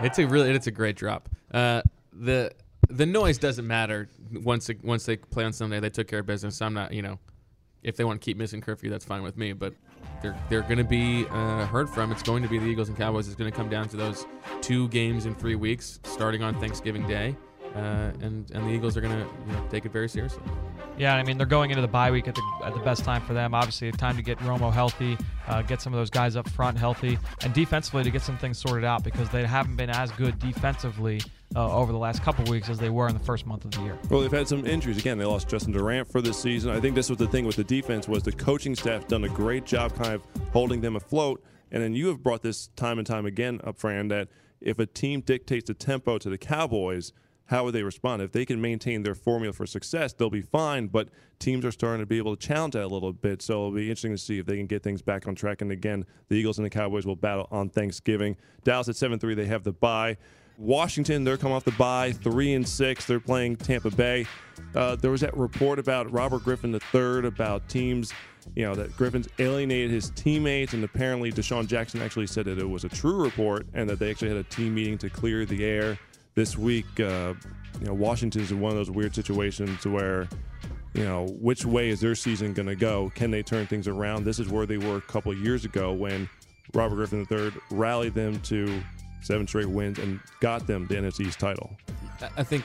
It's 0.04 0.20
a 0.20 0.28
really 0.28 0.52
it's 0.52 0.68
a 0.68 0.72
great 0.72 0.96
drop. 0.96 1.30
Uh, 1.52 1.82
the 2.14 2.52
the 2.90 3.06
noise 3.06 3.38
doesn't 3.38 3.66
matter 3.66 4.10
once 4.32 4.70
it, 4.70 4.84
once 4.84 5.06
they 5.06 5.18
play 5.18 5.44
on 5.44 5.52
Sunday. 5.52 5.80
They 5.80 5.90
took 5.90 6.08
care 6.08 6.20
of 6.20 6.26
business. 6.26 6.62
I'm 6.62 6.74
not 6.74 6.94
you 6.94 7.02
know 7.02 7.20
if 7.84 7.96
they 7.96 8.04
want 8.04 8.22
to 8.22 8.26
keep 8.26 8.38
missing 8.38 8.62
curfew, 8.62 8.90
that's 8.90 9.06
fine 9.06 9.24
with 9.24 9.38
me. 9.38 9.54
But 9.54 9.74
they're 10.22 10.38
they're 10.50 10.62
going 10.62 10.78
to 10.78 10.84
be 10.84 11.26
uh, 11.30 11.66
heard 11.68 11.90
from. 11.90 12.12
It's 12.12 12.24
going 12.24 12.44
to 12.44 12.50
be 12.50 12.58
the 12.58 12.66
Eagles 12.66 12.90
and 12.90 12.98
Cowboys. 12.98 13.28
It's 13.28 13.36
going 13.36 13.52
to 13.52 13.56
come 13.56 13.70
down 13.70 13.88
to 13.90 13.98
those 13.98 14.26
two 14.62 14.88
games 14.90 15.26
in 15.26 15.36
three 15.36 15.56
weeks, 15.56 16.00
starting 16.04 16.44
on 16.44 16.60
Thanksgiving 16.60 17.08
Day, 17.08 17.36
uh, 17.76 18.12
and 18.22 18.50
and 18.52 18.68
the 18.68 18.70
Eagles 18.70 18.96
are 18.96 19.02
going 19.02 19.14
to 19.14 19.28
you 19.48 19.54
know, 19.54 19.68
take 19.70 19.86
it 19.86 19.92
very 19.92 20.08
seriously. 20.08 20.42
Yeah, 20.98 21.16
I 21.16 21.24
mean 21.24 21.38
they're 21.38 21.46
going 21.46 21.72
into 21.72 21.82
the 21.82 21.88
bye 21.88 22.10
week 22.10 22.28
at 22.28 22.36
the, 22.36 22.44
at 22.64 22.74
the 22.74 22.80
best 22.80 23.04
time 23.04 23.22
for 23.22 23.34
them. 23.34 23.54
Obviously, 23.54 23.90
a 23.90 23.92
time 23.92 24.16
to 24.16 24.24
get 24.24 24.38
Romo 24.40 24.72
healthy, 24.72 25.18
uh, 25.48 25.62
get 25.62 25.82
some 25.82 25.94
of 25.94 26.00
those 26.00 26.10
guys 26.10 26.36
up 26.36 26.50
front 26.50 26.78
healthy, 26.78 27.18
and 27.44 27.54
defensively 27.54 28.04
to 28.04 28.12
get 28.12 28.22
some 28.22 28.38
things 28.38 28.58
sorted 28.58 28.86
out 28.86 29.04
because 29.04 29.30
they 29.30 29.46
haven't 29.46 29.76
been 29.76 29.90
as 29.90 30.12
good 30.12 30.40
defensively 30.40 31.22
uh, 31.56 31.76
over 31.76 31.92
the 31.92 31.98
last 31.98 32.24
couple 32.24 32.50
weeks 32.52 32.70
as 32.70 32.80
they 32.80 32.90
were 32.90 33.08
in 33.08 33.14
the 33.14 33.24
first 33.24 33.46
month 33.46 33.66
of 33.66 33.72
the 33.72 33.82
year. 33.82 33.98
Well, 34.10 34.22
they've 34.22 34.32
had 34.32 34.48
some 34.48 34.66
injuries. 34.66 34.98
Again, 34.98 35.18
they 35.18 35.26
lost 35.26 35.50
Justin 35.50 35.74
Durant 35.74 36.10
for 36.10 36.22
this 36.22 36.42
season. 36.42 36.72
I 36.72 36.80
think 36.80 36.96
this 36.96 37.10
was 37.10 37.18
the 37.18 37.28
thing 37.28 37.46
with 37.46 37.56
the 37.56 37.64
defense 37.64 38.08
was 38.08 38.24
the 38.24 38.32
coaching 38.32 38.76
staff 38.76 39.08
done 39.08 39.24
a 39.26 39.30
great 39.30 39.66
job 39.66 39.96
kind 39.96 40.14
of 40.14 40.26
holding 40.52 40.82
them 40.82 40.96
afloat. 40.96 41.44
And 41.72 41.84
then 41.84 41.94
you 41.94 42.08
have 42.08 42.24
brought 42.24 42.42
this 42.42 42.68
time 42.76 43.00
and 43.00 43.08
time 43.08 43.26
again 43.26 43.60
up, 43.64 43.78
Fran, 43.78 44.08
that 44.10 44.30
if 44.62 44.80
a 44.80 44.86
team 44.86 45.22
dictates 45.22 45.68
the 45.68 45.74
tempo 45.74 46.18
to 46.18 46.30
the 46.30 46.38
Cowboys, 46.38 47.12
how 47.48 47.64
would 47.64 47.74
they 47.74 47.84
respond? 47.84 48.22
If 48.22 48.32
they 48.32 48.46
can 48.46 48.60
maintain 48.60 49.04
their 49.04 49.16
formula 49.16 49.54
for 49.54 49.66
success, 49.66 50.14
they'll 50.14 50.30
be 50.30 50.42
fine. 50.42 50.88
But 50.88 51.10
teams 51.40 51.64
are 51.66 51.72
starting 51.72 52.02
to 52.02 52.06
be 52.06 52.18
able 52.18 52.36
to 52.36 52.48
challenge 52.48 52.74
that 52.74 52.84
a 52.84 52.88
little 52.88 53.14
bit. 53.14 53.42
So 53.42 53.54
it'll 53.54 53.72
be 53.72 53.84
interesting 53.84 54.14
to 54.14 54.18
see 54.18 54.40
if 54.40 54.46
they 54.46 54.58
can 54.58 54.68
get 54.68 54.84
things 54.84 55.02
back 55.02 55.28
on 55.28 55.36
track. 55.36 55.62
And 55.62 55.72
again, 55.72 56.06
the 56.30 56.36
Eagles 56.36 56.58
and 56.58 56.66
the 56.66 56.70
Cowboys 56.70 57.06
will 57.06 57.16
battle 57.16 57.48
on 57.52 57.70
Thanksgiving. 57.70 58.36
Dallas 58.64 58.90
at 58.90 58.96
7 58.96 59.20
3, 59.20 59.36
they 59.36 59.46
have 59.46 59.64
the 59.64 59.74
bye. 59.74 60.18
Washington, 60.58 61.24
they're 61.24 61.38
coming 61.38 61.56
off 61.56 61.66
the 61.66 61.72
bye, 61.72 62.14
three 62.14 62.54
and 62.54 62.68
six. 62.68 63.06
They're 63.06 63.20
playing 63.20 63.58
Tampa 63.58 63.92
Bay. 63.92 64.26
Uh, 64.74 64.96
there 64.96 65.12
was 65.12 65.22
that 65.22 65.36
report 65.36 65.80
about 65.80 66.10
Robert 66.12 66.44
Griffin 66.44 66.74
III 66.74 67.28
about 67.28 67.68
teams, 67.68 68.14
you 68.56 68.66
know, 68.66 68.74
that 68.74 68.96
Griffin's 68.96 69.28
alienated 69.40 69.92
his 69.92 70.12
teammates, 70.12 70.74
and 70.74 70.84
apparently 70.84 71.32
DeSean 71.32 71.68
Jackson 71.68 72.02
actually 72.02 72.28
said 72.28 72.46
that 72.46 72.58
it 72.58 72.70
was 72.70 72.86
a 72.86 72.90
true 72.90 73.22
report 73.22 73.68
and 73.74 73.90
that 73.90 74.00
they 74.00 74.10
actually 74.10 74.30
had 74.30 74.38
a 74.38 74.44
team 74.44 74.76
meeting 74.76 74.98
to 75.00 75.10
clear 75.10 75.46
the 75.46 75.66
air 75.66 76.00
this 76.36 76.58
week. 76.58 76.86
Uh, 77.00 77.34
you 77.80 77.88
know, 77.88 77.94
Washington's 77.94 78.52
in 78.52 78.60
one 78.62 78.72
of 78.72 78.78
those 78.78 78.92
weird 78.92 79.14
situations 79.16 79.86
where, 79.86 80.28
you 80.94 81.04
know, 81.04 81.26
which 81.42 81.66
way 81.66 81.90
is 81.90 82.00
their 82.00 82.16
season 82.16 82.54
going 82.54 82.68
to 82.68 82.76
go? 82.76 83.12
Can 83.16 83.32
they 83.32 83.44
turn 83.44 83.68
things 83.68 83.88
around? 83.88 84.24
This 84.24 84.40
is 84.40 84.48
where 84.50 84.66
they 84.66 84.78
were 84.78 84.98
a 84.98 85.02
couple 85.02 85.34
years 85.34 85.66
ago 85.66 85.92
when 85.92 86.30
Robert 86.74 86.96
Griffin 86.96 87.26
III 87.30 87.52
rallied 87.72 88.14
them 88.14 88.40
to 88.42 88.82
seven 89.22 89.48
straight 89.48 89.68
wins, 89.68 89.98
and 89.98 90.20
got 90.40 90.68
them 90.68 90.86
the 90.88 90.96
NFC 90.96 91.22
East 91.28 91.40
title. 91.40 91.76
I- 92.22 92.30
I 92.38 92.44
think. 92.44 92.64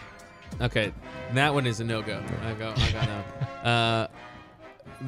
Okay, 0.60 0.92
that 1.34 1.54
one 1.54 1.64
is 1.66 1.78
a 1.80 1.84
no 1.84 2.02
go. 2.02 2.22
I 2.42 2.52
go. 2.54 2.74
I 2.76 2.92
got 2.92 3.06
no. 3.08 3.24
Uh, 3.70 4.06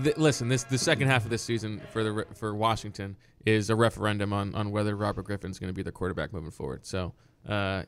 th- 0.05 0.17
listen, 0.19 0.49
this 0.49 0.63
the 0.65 0.79
second 0.79 1.09
half 1.09 1.25
of 1.25 1.31
this 1.31 1.43
season 1.43 1.81
for 1.91 2.05
the 2.05 2.27
for 2.35 2.55
Washington 2.55 3.17
is 3.47 3.71
a 3.71 3.75
referendum 3.77 4.33
on 4.33 4.55
on 4.55 4.71
whether 4.71 4.95
Robert 4.97 5.25
Griffin's 5.25 5.59
going 5.59 5.69
to 5.69 5.75
be 5.75 5.83
their 5.83 5.91
quarterback 5.93 6.33
moving 6.33 6.51
forward. 6.51 6.87
So, 6.87 7.13
uh, 7.49 7.83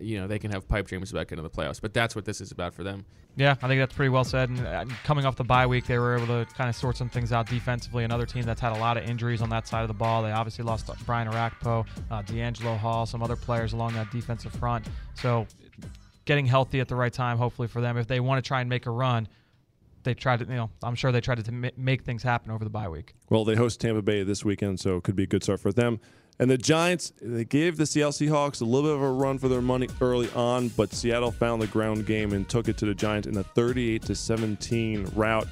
you 0.00 0.20
know, 0.20 0.26
they 0.26 0.38
can 0.38 0.50
have 0.50 0.68
pipe 0.68 0.86
dreams 0.86 1.10
about 1.10 1.28
getting 1.28 1.42
to 1.44 1.48
the 1.48 1.54
playoffs, 1.54 1.80
but 1.80 1.94
that's 1.94 2.14
what 2.14 2.24
this 2.24 2.40
is 2.40 2.52
about 2.52 2.74
for 2.74 2.82
them. 2.82 3.04
Yeah, 3.36 3.56
I 3.62 3.68
think 3.68 3.80
that's 3.80 3.94
pretty 3.94 4.10
well 4.10 4.24
said. 4.24 4.48
And 4.48 4.66
uh, 4.66 4.84
coming 5.02 5.24
off 5.24 5.36
the 5.36 5.44
bye 5.44 5.66
week, 5.66 5.86
they 5.86 5.98
were 5.98 6.16
able 6.16 6.26
to 6.26 6.46
kind 6.54 6.70
of 6.70 6.76
sort 6.76 6.96
some 6.96 7.08
things 7.08 7.32
out 7.32 7.48
defensively. 7.48 8.04
Another 8.04 8.26
team 8.26 8.44
that's 8.44 8.60
had 8.60 8.72
a 8.72 8.78
lot 8.78 8.96
of 8.96 9.04
injuries 9.04 9.42
on 9.42 9.48
that 9.50 9.66
side 9.66 9.82
of 9.82 9.88
the 9.88 9.94
ball. 9.94 10.22
They 10.22 10.30
obviously 10.30 10.64
lost 10.64 10.88
Brian 11.04 11.28
Orakpo, 11.28 11.84
uh, 12.10 12.22
DeAngelo 12.22 12.78
Hall, 12.78 13.06
some 13.06 13.22
other 13.22 13.36
players 13.36 13.72
along 13.72 13.94
that 13.94 14.10
defensive 14.10 14.52
front. 14.52 14.86
So 15.14 15.46
getting 16.24 16.46
healthy 16.46 16.80
at 16.80 16.88
the 16.88 16.96
right 16.96 17.12
time, 17.12 17.38
hopefully 17.38 17.68
for 17.68 17.80
them. 17.80 17.96
If 17.96 18.06
they 18.06 18.20
want 18.20 18.42
to 18.42 18.46
try 18.46 18.60
and 18.60 18.68
make 18.68 18.86
a 18.86 18.90
run, 18.90 19.28
they 20.04 20.14
tried 20.14 20.40
to, 20.40 20.44
you 20.44 20.54
know, 20.54 20.70
I'm 20.82 20.94
sure 20.94 21.10
they 21.12 21.20
tried 21.20 21.44
to 21.44 21.72
make 21.76 22.02
things 22.02 22.22
happen 22.22 22.50
over 22.50 22.62
the 22.62 22.70
bye 22.70 22.88
week. 22.88 23.14
Well, 23.30 23.44
they 23.44 23.56
host 23.56 23.80
Tampa 23.80 24.02
Bay 24.02 24.22
this 24.22 24.44
weekend, 24.44 24.78
so 24.78 24.96
it 24.96 25.02
could 25.02 25.16
be 25.16 25.24
a 25.24 25.26
good 25.26 25.42
start 25.42 25.60
for 25.60 25.72
them. 25.72 25.98
And 26.40 26.50
the 26.50 26.58
Giants, 26.58 27.12
they 27.22 27.44
gave 27.44 27.76
the 27.76 27.86
Seattle 27.86 28.12
Seahawks 28.12 28.60
a 28.60 28.64
little 28.64 28.90
bit 28.90 28.96
of 28.96 29.02
a 29.02 29.12
run 29.12 29.38
for 29.38 29.48
their 29.48 29.62
money 29.62 29.88
early 30.00 30.28
on, 30.34 30.68
but 30.70 30.92
Seattle 30.92 31.30
found 31.30 31.62
the 31.62 31.68
ground 31.68 32.06
game 32.06 32.32
and 32.32 32.48
took 32.48 32.68
it 32.68 32.76
to 32.78 32.86
the 32.86 32.94
Giants 32.94 33.28
in 33.28 33.36
a 33.36 33.44
38 33.44 34.02
to 34.02 34.14
17 34.16 35.10
rout. 35.14 35.46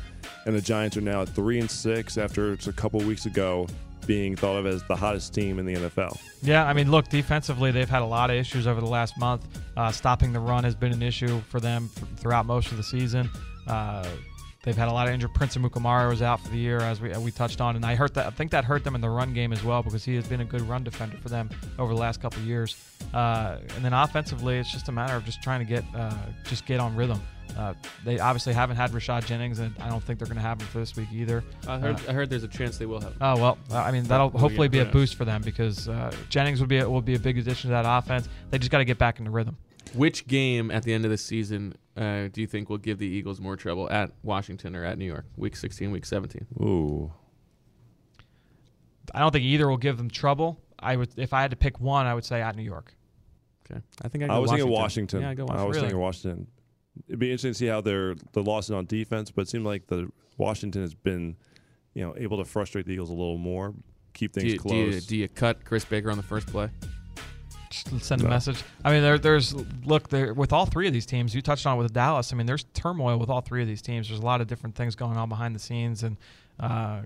And 0.44 0.56
the 0.56 0.60
Giants 0.60 0.96
are 0.96 1.00
now 1.00 1.22
at 1.22 1.28
three 1.28 1.60
and 1.60 1.70
six 1.70 2.18
after 2.18 2.56
just 2.56 2.66
a 2.66 2.72
couple 2.72 3.00
weeks 3.00 3.26
ago 3.26 3.68
being 4.06 4.34
thought 4.34 4.56
of 4.56 4.66
as 4.66 4.82
the 4.84 4.96
hottest 4.96 5.32
team 5.32 5.60
in 5.60 5.66
the 5.66 5.74
NFL. 5.74 6.18
Yeah, 6.42 6.64
I 6.66 6.72
mean, 6.72 6.90
look, 6.90 7.08
defensively, 7.08 7.70
they've 7.70 7.88
had 7.88 8.02
a 8.02 8.06
lot 8.06 8.30
of 8.30 8.36
issues 8.36 8.66
over 8.66 8.80
the 8.80 8.86
last 8.86 9.16
month. 9.16 9.46
Uh, 9.76 9.92
stopping 9.92 10.32
the 10.32 10.40
run 10.40 10.64
has 10.64 10.74
been 10.74 10.92
an 10.92 11.02
issue 11.02 11.40
for 11.42 11.60
them 11.60 11.88
throughout 12.16 12.46
most 12.46 12.72
of 12.72 12.76
the 12.76 12.82
season. 12.82 13.30
Uh, 13.68 14.04
they've 14.62 14.76
had 14.76 14.88
a 14.88 14.92
lot 14.92 15.08
of 15.08 15.14
injured. 15.14 15.34
Prince 15.34 15.56
Amukamara 15.56 16.08
was 16.08 16.22
out 16.22 16.40
for 16.40 16.48
the 16.48 16.58
year, 16.58 16.78
as 16.78 17.00
we 17.00 17.10
we 17.18 17.30
touched 17.30 17.60
on, 17.60 17.76
and 17.76 17.84
I 17.84 17.94
hurt 17.94 18.14
that. 18.14 18.26
I 18.26 18.30
think 18.30 18.50
that 18.52 18.64
hurt 18.64 18.84
them 18.84 18.94
in 18.94 19.00
the 19.00 19.10
run 19.10 19.34
game 19.34 19.52
as 19.52 19.62
well 19.62 19.82
because 19.82 20.04
he 20.04 20.14
has 20.16 20.26
been 20.26 20.40
a 20.40 20.44
good 20.44 20.62
run 20.62 20.84
defender 20.84 21.16
for 21.18 21.28
them 21.28 21.50
over 21.78 21.94
the 21.94 22.00
last 22.00 22.20
couple 22.20 22.40
of 22.40 22.46
years. 22.46 22.76
Uh, 23.12 23.58
and 23.76 23.84
then 23.84 23.92
offensively, 23.92 24.58
it's 24.58 24.70
just 24.70 24.88
a 24.88 24.92
matter 24.92 25.14
of 25.14 25.24
just 25.24 25.42
trying 25.42 25.60
to 25.60 25.66
get 25.66 25.84
uh, 25.94 26.14
just 26.44 26.66
get 26.66 26.80
on 26.80 26.96
rhythm. 26.96 27.20
Uh, 27.56 27.74
they 28.04 28.18
obviously 28.18 28.52
haven't 28.54 28.76
had 28.76 28.92
Rashad 28.92 29.26
Jennings, 29.26 29.58
and 29.58 29.74
I 29.80 29.88
don't 29.88 30.02
think 30.02 30.18
they're 30.18 30.26
going 30.26 30.36
to 30.36 30.42
have 30.42 30.60
him 30.60 30.66
for 30.68 30.78
this 30.78 30.96
week 30.96 31.08
either. 31.12 31.44
I 31.68 31.78
heard. 31.78 31.96
Uh, 31.96 32.10
I 32.10 32.12
heard 32.12 32.30
there's 32.30 32.44
a 32.44 32.48
chance 32.48 32.78
they 32.78 32.86
will 32.86 33.00
have. 33.00 33.14
Oh 33.20 33.36
well, 33.36 33.58
I 33.70 33.90
mean 33.90 34.04
that'll 34.04 34.30
hopefully 34.30 34.68
yeah, 34.68 34.84
be 34.84 34.88
a 34.88 34.92
boost 34.92 35.16
for 35.16 35.24
them 35.24 35.42
because 35.42 35.88
uh, 35.88 36.12
Jennings 36.28 36.60
would 36.60 36.68
be 36.68 36.78
a, 36.78 36.88
will 36.88 37.02
be 37.02 37.14
a 37.14 37.18
big 37.18 37.38
addition 37.38 37.68
to 37.68 37.74
that 37.74 37.84
offense. 37.86 38.28
They 38.50 38.58
just 38.58 38.70
got 38.70 38.78
to 38.78 38.84
get 38.84 38.98
back 38.98 39.18
into 39.18 39.30
rhythm. 39.30 39.56
Which 39.94 40.26
game 40.26 40.70
at 40.70 40.84
the 40.84 40.94
end 40.94 41.04
of 41.04 41.10
the 41.10 41.18
season 41.18 41.74
uh, 41.96 42.28
do 42.32 42.40
you 42.40 42.46
think 42.46 42.68
will 42.70 42.78
give 42.78 42.98
the 42.98 43.06
Eagles 43.06 43.40
more 43.40 43.56
trouble 43.56 43.90
at 43.90 44.12
Washington 44.22 44.74
or 44.76 44.84
at 44.84 44.98
New 44.98 45.04
York? 45.04 45.26
Week 45.36 45.56
16, 45.56 45.90
week 45.90 46.04
17. 46.06 46.46
Ooh. 46.60 47.12
I 49.14 49.20
don't 49.20 49.30
think 49.32 49.44
either 49.44 49.68
will 49.68 49.76
give 49.76 49.98
them 49.98 50.08
trouble. 50.10 50.58
I 50.78 50.96
would, 50.96 51.10
if 51.16 51.32
I 51.32 51.42
had 51.42 51.50
to 51.50 51.56
pick 51.56 51.80
one, 51.80 52.06
I 52.06 52.14
would 52.14 52.24
say 52.24 52.40
at 52.40 52.56
New 52.56 52.62
York. 52.62 52.94
Okay, 53.70 53.80
I 54.02 54.08
think 54.08 54.24
I'd 54.24 54.30
I 54.30 54.34
go 54.34 54.40
was 54.42 54.50
thinking 54.50 54.68
Washington. 54.68 55.20
Washington. 55.20 55.20
Yeah, 55.22 55.30
I'd 55.30 55.36
go 55.36 55.46
I 55.46 55.64
was 55.64 55.76
Really? 55.76 55.80
thinking 55.88 56.00
Washington. 56.00 56.46
It'd 57.08 57.18
be 57.18 57.26
interesting 57.28 57.52
to 57.52 57.54
see 57.58 57.66
how 57.66 57.80
their 57.80 58.14
the 58.32 58.42
losses 58.42 58.70
on 58.72 58.86
defense, 58.86 59.30
but 59.30 59.42
it 59.42 59.48
seemed 59.48 59.64
like 59.64 59.86
the 59.86 60.10
Washington 60.36 60.82
has 60.82 60.94
been, 60.94 61.36
you 61.94 62.02
know, 62.04 62.14
able 62.18 62.38
to 62.38 62.44
frustrate 62.44 62.86
the 62.86 62.92
Eagles 62.92 63.10
a 63.10 63.14
little 63.14 63.38
more, 63.38 63.74
keep 64.14 64.32
Do 64.32 64.40
things 64.40 64.52
you, 64.52 64.58
do, 64.58 64.62
close. 64.62 64.94
you, 64.94 65.00
do 65.00 65.16
you 65.16 65.28
cut 65.28 65.64
Chris 65.64 65.84
Baker 65.84 66.10
on 66.10 66.16
the 66.16 66.22
first 66.22 66.48
play? 66.48 66.68
Send 68.00 68.20
a 68.22 68.24
No. 68.24 68.30
message. 68.30 68.62
I 68.84 68.92
mean, 68.92 69.02
there, 69.02 69.18
there's 69.18 69.54
look 69.84 70.08
there 70.08 70.34
with 70.34 70.52
all 70.52 70.66
three 70.66 70.86
of 70.86 70.92
these 70.92 71.06
teams. 71.06 71.34
You 71.34 71.42
touched 71.42 71.66
on 71.66 71.76
it 71.78 71.82
with 71.82 71.92
Dallas. 71.92 72.32
I 72.32 72.36
mean, 72.36 72.46
there's 72.46 72.64
turmoil 72.74 73.18
with 73.18 73.28
all 73.28 73.40
three 73.40 73.60
of 73.62 73.68
these 73.68 73.82
teams. 73.82 74.08
There's 74.08 74.20
a 74.20 74.24
lot 74.24 74.40
of 74.40 74.46
different 74.46 74.74
things 74.76 74.94
going 74.94 75.16
on 75.16 75.28
behind 75.28 75.54
the 75.54 75.58
scenes, 75.58 76.02
and 76.02 76.16
uh, 76.60 77.00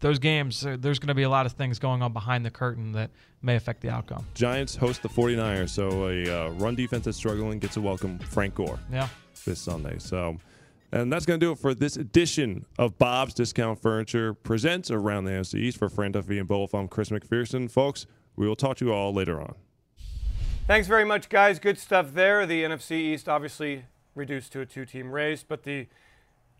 those 0.00 0.18
games, 0.18 0.64
uh, 0.66 0.76
there's 0.78 0.98
going 0.98 1.08
to 1.08 1.14
be 1.14 1.22
a 1.22 1.28
lot 1.30 1.46
of 1.46 1.52
things 1.52 1.78
going 1.78 2.02
on 2.02 2.12
behind 2.12 2.44
the 2.44 2.50
curtain 2.50 2.92
that 2.92 3.10
may 3.42 3.56
affect 3.56 3.80
the 3.80 3.88
outcome. 3.88 4.26
Giants 4.34 4.76
host 4.76 5.02
the 5.02 5.08
49ers, 5.08 5.70
so 5.70 6.08
a 6.08 6.46
uh, 6.46 6.50
run 6.50 6.74
defense 6.74 7.04
that's 7.06 7.16
struggling 7.16 7.58
gets 7.58 7.74
to 7.74 7.80
welcome 7.80 8.18
Frank 8.18 8.54
Gore 8.54 8.78
Yeah. 8.92 9.08
this 9.46 9.60
Sunday. 9.60 9.96
So, 9.98 10.36
and 10.92 11.10
that's 11.12 11.24
going 11.24 11.40
to 11.40 11.46
do 11.46 11.52
it 11.52 11.58
for 11.58 11.74
this 11.74 11.96
edition 11.96 12.66
of 12.78 12.98
Bob's 12.98 13.32
Discount 13.34 13.80
Furniture 13.80 14.34
presents 14.34 14.90
Around 14.90 15.24
the 15.24 15.30
NFC 15.32 15.54
East 15.60 15.78
for 15.78 15.88
Fran 15.88 16.12
Duffy 16.12 16.38
and 16.38 16.46
Bowl. 16.48 16.68
I'm 16.74 16.88
Chris 16.88 17.08
McPherson. 17.08 17.70
Folks, 17.70 18.06
we 18.36 18.46
will 18.46 18.56
talk 18.56 18.76
to 18.78 18.84
you 18.86 18.92
all 18.92 19.14
later 19.14 19.40
on. 19.40 19.54
Thanks 20.66 20.88
very 20.88 21.04
much, 21.04 21.28
guys. 21.28 21.60
Good 21.60 21.78
stuff 21.78 22.12
there. 22.12 22.44
The 22.44 22.64
NFC 22.64 22.90
East 22.90 23.28
obviously 23.28 23.84
reduced 24.16 24.50
to 24.50 24.60
a 24.60 24.66
two 24.66 24.84
team 24.84 25.12
race, 25.12 25.44
but 25.46 25.62
the 25.62 25.86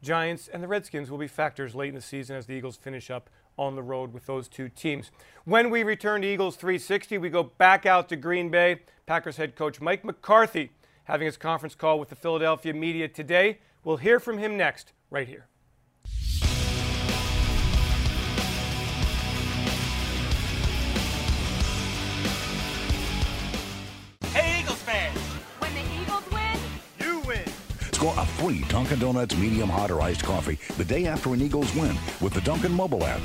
Giants 0.00 0.46
and 0.46 0.62
the 0.62 0.68
Redskins 0.68 1.10
will 1.10 1.18
be 1.18 1.26
factors 1.26 1.74
late 1.74 1.88
in 1.88 1.96
the 1.96 2.00
season 2.00 2.36
as 2.36 2.46
the 2.46 2.52
Eagles 2.52 2.76
finish 2.76 3.10
up 3.10 3.28
on 3.58 3.74
the 3.74 3.82
road 3.82 4.12
with 4.12 4.26
those 4.26 4.46
two 4.46 4.68
teams. 4.68 5.10
When 5.44 5.70
we 5.70 5.82
return 5.82 6.22
to 6.22 6.28
Eagles 6.28 6.54
360, 6.54 7.18
we 7.18 7.28
go 7.30 7.42
back 7.42 7.84
out 7.84 8.08
to 8.10 8.16
Green 8.16 8.48
Bay. 8.48 8.82
Packers 9.06 9.38
head 9.38 9.56
coach 9.56 9.80
Mike 9.80 10.04
McCarthy 10.04 10.70
having 11.06 11.26
his 11.26 11.36
conference 11.36 11.74
call 11.74 11.98
with 11.98 12.08
the 12.08 12.14
Philadelphia 12.14 12.74
media 12.74 13.08
today. 13.08 13.58
We'll 13.82 13.96
hear 13.96 14.20
from 14.20 14.38
him 14.38 14.56
next, 14.56 14.92
right 15.10 15.26
here. 15.26 15.48
Score 28.06 28.22
a 28.22 28.26
free 28.26 28.64
Dunkin' 28.68 29.00
Donuts 29.00 29.36
medium 29.36 29.68
hot 29.68 29.90
or 29.90 30.00
iced 30.00 30.22
coffee 30.22 30.58
the 30.76 30.84
day 30.84 31.06
after 31.06 31.34
an 31.34 31.42
Eagles 31.42 31.74
win 31.74 31.96
with 32.20 32.32
the 32.34 32.40
Dunkin' 32.42 32.72
mobile 32.72 33.04
app. 33.04 33.20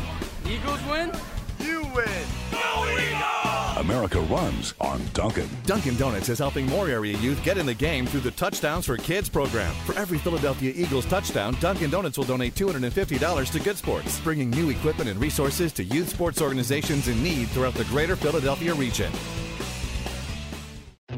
Eagles 0.49 0.79
win? 0.89 1.11
You 1.59 1.83
win! 1.93 2.07
Go 2.51 2.97
Eagles! 2.99 3.77
America 3.77 4.19
runs 4.21 4.73
on 4.81 4.99
Dunkin'. 5.13 5.49
Dunkin' 5.67 5.97
Donuts 5.97 6.29
is 6.29 6.39
helping 6.39 6.65
more 6.65 6.89
area 6.89 7.15
youth 7.17 7.43
get 7.43 7.59
in 7.59 7.67
the 7.67 7.75
game 7.75 8.07
through 8.07 8.21
the 8.21 8.31
Touchdowns 8.31 8.87
for 8.87 8.97
Kids 8.97 9.29
program. 9.29 9.73
For 9.85 9.95
every 9.99 10.17
Philadelphia 10.17 10.73
Eagles 10.75 11.05
touchdown, 11.05 11.55
Dunkin' 11.59 11.91
Donuts 11.91 12.17
will 12.17 12.25
donate 12.25 12.55
$250 12.55 13.51
to 13.51 13.59
Good 13.59 13.77
Sports, 13.77 14.19
bringing 14.21 14.49
new 14.49 14.71
equipment 14.71 15.11
and 15.11 15.19
resources 15.19 15.71
to 15.73 15.83
youth 15.83 16.09
sports 16.09 16.41
organizations 16.41 17.07
in 17.07 17.21
need 17.21 17.49
throughout 17.49 17.75
the 17.75 17.85
greater 17.85 18.15
Philadelphia 18.15 18.73
region. 18.73 19.11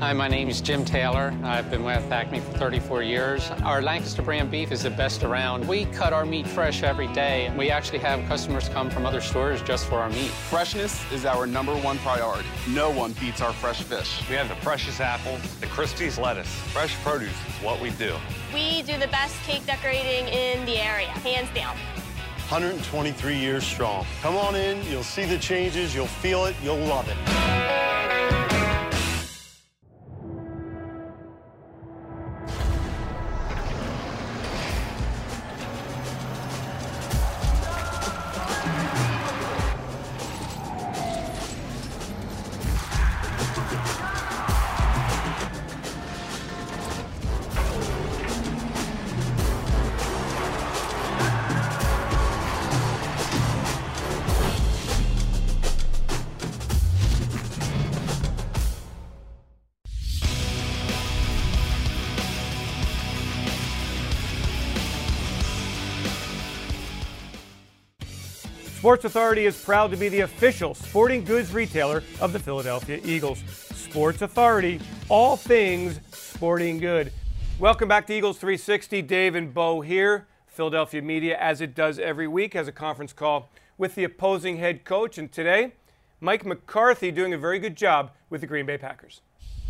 Hi, 0.04 0.12
my 0.12 0.28
name 0.28 0.50
is 0.50 0.60
Jim 0.60 0.84
Taylor. 0.84 1.34
I've 1.46 1.72
been 1.72 1.86
with 1.86 2.12
Acme 2.12 2.42
for 2.42 2.52
34 2.58 3.04
years. 3.04 3.50
Our 3.64 3.82
Lancaster 3.82 4.22
brand 4.22 4.52
beef 4.52 4.74
is 4.74 4.84
the 4.84 4.90
best 4.90 5.24
around. 5.24 5.66
We 5.66 5.86
cut 5.86 6.12
our 6.12 6.26
meat 6.26 6.46
fresh 6.46 6.84
every 6.84 7.08
day. 7.14 7.54
We 7.58 7.70
actually 7.70 8.00
have 8.00 8.20
customers 8.28 8.68
come 8.68 8.90
from 8.90 9.06
other 9.06 9.22
stores 9.22 9.62
just 9.62 9.86
for 9.86 10.00
our 10.00 10.10
meat. 10.10 10.30
Freshness 10.50 11.10
is 11.14 11.26
our 11.26 11.48
number 11.48 11.74
one 11.78 12.00
priority. 12.00 12.50
No 12.68 12.90
one 12.90 13.14
beats 13.14 13.40
our 13.40 13.54
fresh 13.54 13.82
fish. 13.82 14.22
We 14.28 14.36
have 14.36 14.50
the 14.50 14.56
precious 14.56 15.00
apples, 15.00 15.40
the 15.62 15.68
Christie's 15.68 16.20
lettuce. 16.20 16.54
Fresh 16.74 16.96
produce 16.96 17.30
is 17.30 17.64
what 17.64 17.80
we 17.80 17.92
do. 17.92 18.14
we 18.54 18.82
do 18.82 18.98
the 18.98 19.08
best 19.08 19.42
cake 19.44 19.66
decorating 19.66 20.28
in 20.28 20.66
the 20.66 20.80
area, 20.80 21.08
hands 21.08 21.48
down. 21.56 21.78
123 22.50 23.38
years 23.38 23.66
strong. 23.66 24.06
Come 24.22 24.36
on 24.36 24.56
in, 24.56 24.86
you'll 24.92 25.02
see 25.02 25.24
the 25.24 25.40
changes, 25.40 25.96
you'll 25.96 26.08
feel 26.08 26.44
it, 26.44 26.58
you'll 26.62 26.76
love 26.76 27.08
it. 27.08 27.43
Sports 68.94 69.06
Authority 69.06 69.46
is 69.48 69.60
proud 69.60 69.90
to 69.90 69.98
be 69.98 70.08
the 70.08 70.20
official 70.20 70.76
sporting 70.76 71.24
goods 71.24 71.52
retailer 71.52 72.04
of 72.22 72.32
the 72.32 72.38
Philadelphia 72.38 73.00
Eagles. 73.04 73.40
Sports 73.74 74.22
Authority, 74.22 74.80
all 75.10 75.36
things 75.36 76.00
sporting 76.12 76.78
good. 76.78 77.12
Welcome 77.58 77.90
back 77.90 78.06
to 78.06 78.14
Eagles 78.14 78.38
360. 78.38 79.02
Dave 79.02 79.34
and 79.34 79.52
Bo 79.52 79.82
here. 79.82 80.28
Philadelphia 80.46 81.02
media, 81.02 81.36
as 81.40 81.60
it 81.60 81.74
does 81.74 81.98
every 81.98 82.28
week, 82.28 82.54
has 82.54 82.68
a 82.68 82.72
conference 82.72 83.14
call 83.14 83.50
with 83.80 83.96
the 83.96 84.04
opposing 84.04 84.58
head 84.58 84.86
coach. 84.86 85.18
And 85.18 85.32
today, 85.32 85.74
Mike 86.22 86.46
McCarthy 86.46 87.10
doing 87.10 87.34
a 87.34 87.38
very 87.40 87.58
good 87.58 87.76
job 87.76 88.12
with 88.30 88.42
the 88.42 88.48
Green 88.48 88.68
Bay 88.68 88.78
Packers. 88.78 89.22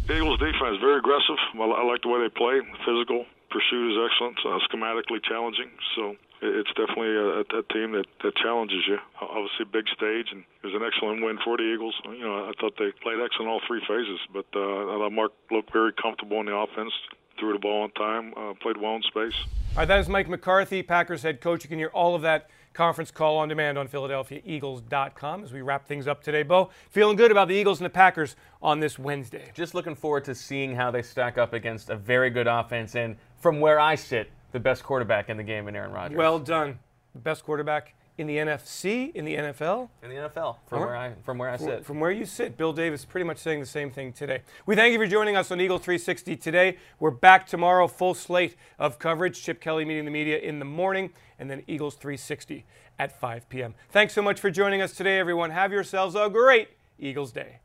The 0.05 0.17
Eagles 0.17 0.37
defense 0.39 0.79
very 0.81 0.97
aggressive. 0.97 1.37
Well, 1.55 1.71
I 1.71 1.83
like 1.85 2.01
the 2.01 2.09
way 2.09 2.19
they 2.19 2.27
play. 2.27 2.59
Physical 2.85 3.23
pursuit 3.49 3.93
is 3.93 3.97
excellent. 4.03 4.37
Uh, 4.43 4.59
schematically 4.67 5.23
challenging. 5.23 5.71
So 5.95 6.17
it's 6.43 6.69
definitely 6.75 7.15
a, 7.15 7.39
a 7.41 7.63
team 7.71 7.93
that, 7.93 8.05
that 8.23 8.35
challenges 8.35 8.83
you. 8.87 8.97
Obviously, 9.21 9.65
big 9.71 9.87
stage, 9.87 10.27
and 10.31 10.43
it 10.61 10.67
was 10.67 10.75
an 10.75 10.83
excellent 10.83 11.23
win 11.23 11.39
for 11.43 11.57
the 11.57 11.63
Eagles. 11.63 11.95
You 12.05 12.27
know, 12.27 12.45
I 12.45 12.51
thought 12.59 12.75
they 12.77 12.91
played 13.01 13.19
excellent 13.23 13.49
all 13.49 13.61
three 13.67 13.81
phases, 13.87 14.19
but 14.31 14.45
uh, 14.55 14.59
I 14.59 14.97
thought 14.99 15.11
Mark 15.11 15.31
looked 15.51 15.71
very 15.71 15.93
comfortable 15.93 16.39
in 16.39 16.47
the 16.47 16.55
offense, 16.55 16.91
threw 17.39 17.53
the 17.53 17.59
ball 17.59 17.83
on 17.83 17.91
time, 17.91 18.33
uh, 18.35 18.53
played 18.61 18.77
well 18.77 18.95
in 18.95 19.01
space. 19.03 19.33
All 19.73 19.77
right, 19.77 19.87
that 19.87 19.99
is 19.99 20.09
Mike 20.09 20.29
McCarthy, 20.29 20.83
Packers 20.83 21.23
head 21.23 21.41
coach. 21.41 21.63
You 21.63 21.69
can 21.69 21.79
hear 21.79 21.91
all 21.93 22.15
of 22.15 22.21
that 22.23 22.49
conference 22.73 23.11
call 23.11 23.37
on 23.37 23.47
demand 23.49 23.77
on 23.77 23.87
PhiladelphiaEagles.com 23.87 25.43
as 25.43 25.53
we 25.53 25.61
wrap 25.61 25.87
things 25.87 26.07
up 26.07 26.23
today. 26.23 26.43
Bo, 26.43 26.69
feeling 26.89 27.15
good 27.15 27.31
about 27.31 27.47
the 27.47 27.53
Eagles 27.53 27.79
and 27.79 27.85
the 27.85 27.91
Packers 27.91 28.35
on 28.61 28.79
this 28.79 28.97
Wednesday. 28.97 29.51
Just 29.53 29.73
looking 29.75 29.95
forward 29.95 30.25
to 30.25 30.35
seeing 30.35 30.75
how 30.75 30.91
they 30.91 31.01
stack 31.01 31.37
up 31.37 31.53
against 31.53 31.89
a 31.89 31.95
very 31.95 32.29
good 32.29 32.47
offense 32.47 32.95
and 32.95 33.15
from 33.37 33.59
where 33.59 33.79
I 33.79 33.95
sit, 33.95 34.31
the 34.53 34.59
best 34.59 34.83
quarterback 34.83 35.29
in 35.29 35.35
the 35.35 35.43
game 35.43 35.67
in 35.67 35.75
Aaron 35.75 35.91
Rodgers. 35.91 36.17
Well 36.17 36.39
done. 36.39 36.79
The 37.13 37.19
best 37.19 37.43
quarterback 37.43 37.93
in 38.17 38.27
the 38.27 38.37
NFC, 38.37 39.13
in 39.15 39.25
the 39.25 39.35
NFL? 39.35 39.89
In 40.03 40.09
the 40.09 40.15
NFL, 40.15 40.57
from 40.67 40.81
where 40.81 40.95
I 40.95 41.13
from 41.23 41.39
where 41.39 41.49
I 41.49 41.57
sit. 41.57 41.83
From 41.83 41.99
where 41.99 42.11
you 42.11 42.25
sit. 42.25 42.55
Bill 42.57 42.71
Davis 42.71 43.03
pretty 43.05 43.25
much 43.25 43.39
saying 43.39 43.59
the 43.59 43.65
same 43.65 43.89
thing 43.89 44.13
today. 44.13 44.41
We 44.65 44.75
thank 44.75 44.93
you 44.93 44.99
for 44.99 45.07
joining 45.07 45.35
us 45.35 45.51
on 45.51 45.59
Eagle 45.59 45.79
360 45.79 46.35
today. 46.37 46.77
We're 46.99 47.11
back 47.11 47.47
tomorrow, 47.47 47.87
full 47.87 48.13
slate 48.13 48.55
of 48.77 48.99
coverage. 48.99 49.41
Chip 49.41 49.59
Kelly 49.59 49.85
meeting 49.85 50.05
the 50.05 50.11
media 50.11 50.37
in 50.37 50.59
the 50.59 50.65
morning, 50.65 51.11
and 51.39 51.49
then 51.49 51.63
Eagles 51.67 51.95
360 51.95 52.65
at 52.99 53.19
5 53.19 53.49
p.m. 53.49 53.73
Thanks 53.89 54.13
so 54.13 54.21
much 54.21 54.39
for 54.39 54.51
joining 54.51 54.81
us 54.81 54.93
today, 54.93 55.17
everyone. 55.17 55.49
Have 55.49 55.71
yourselves 55.71 56.15
a 56.15 56.29
great 56.29 56.69
Eagles 56.99 57.31
day. 57.31 57.59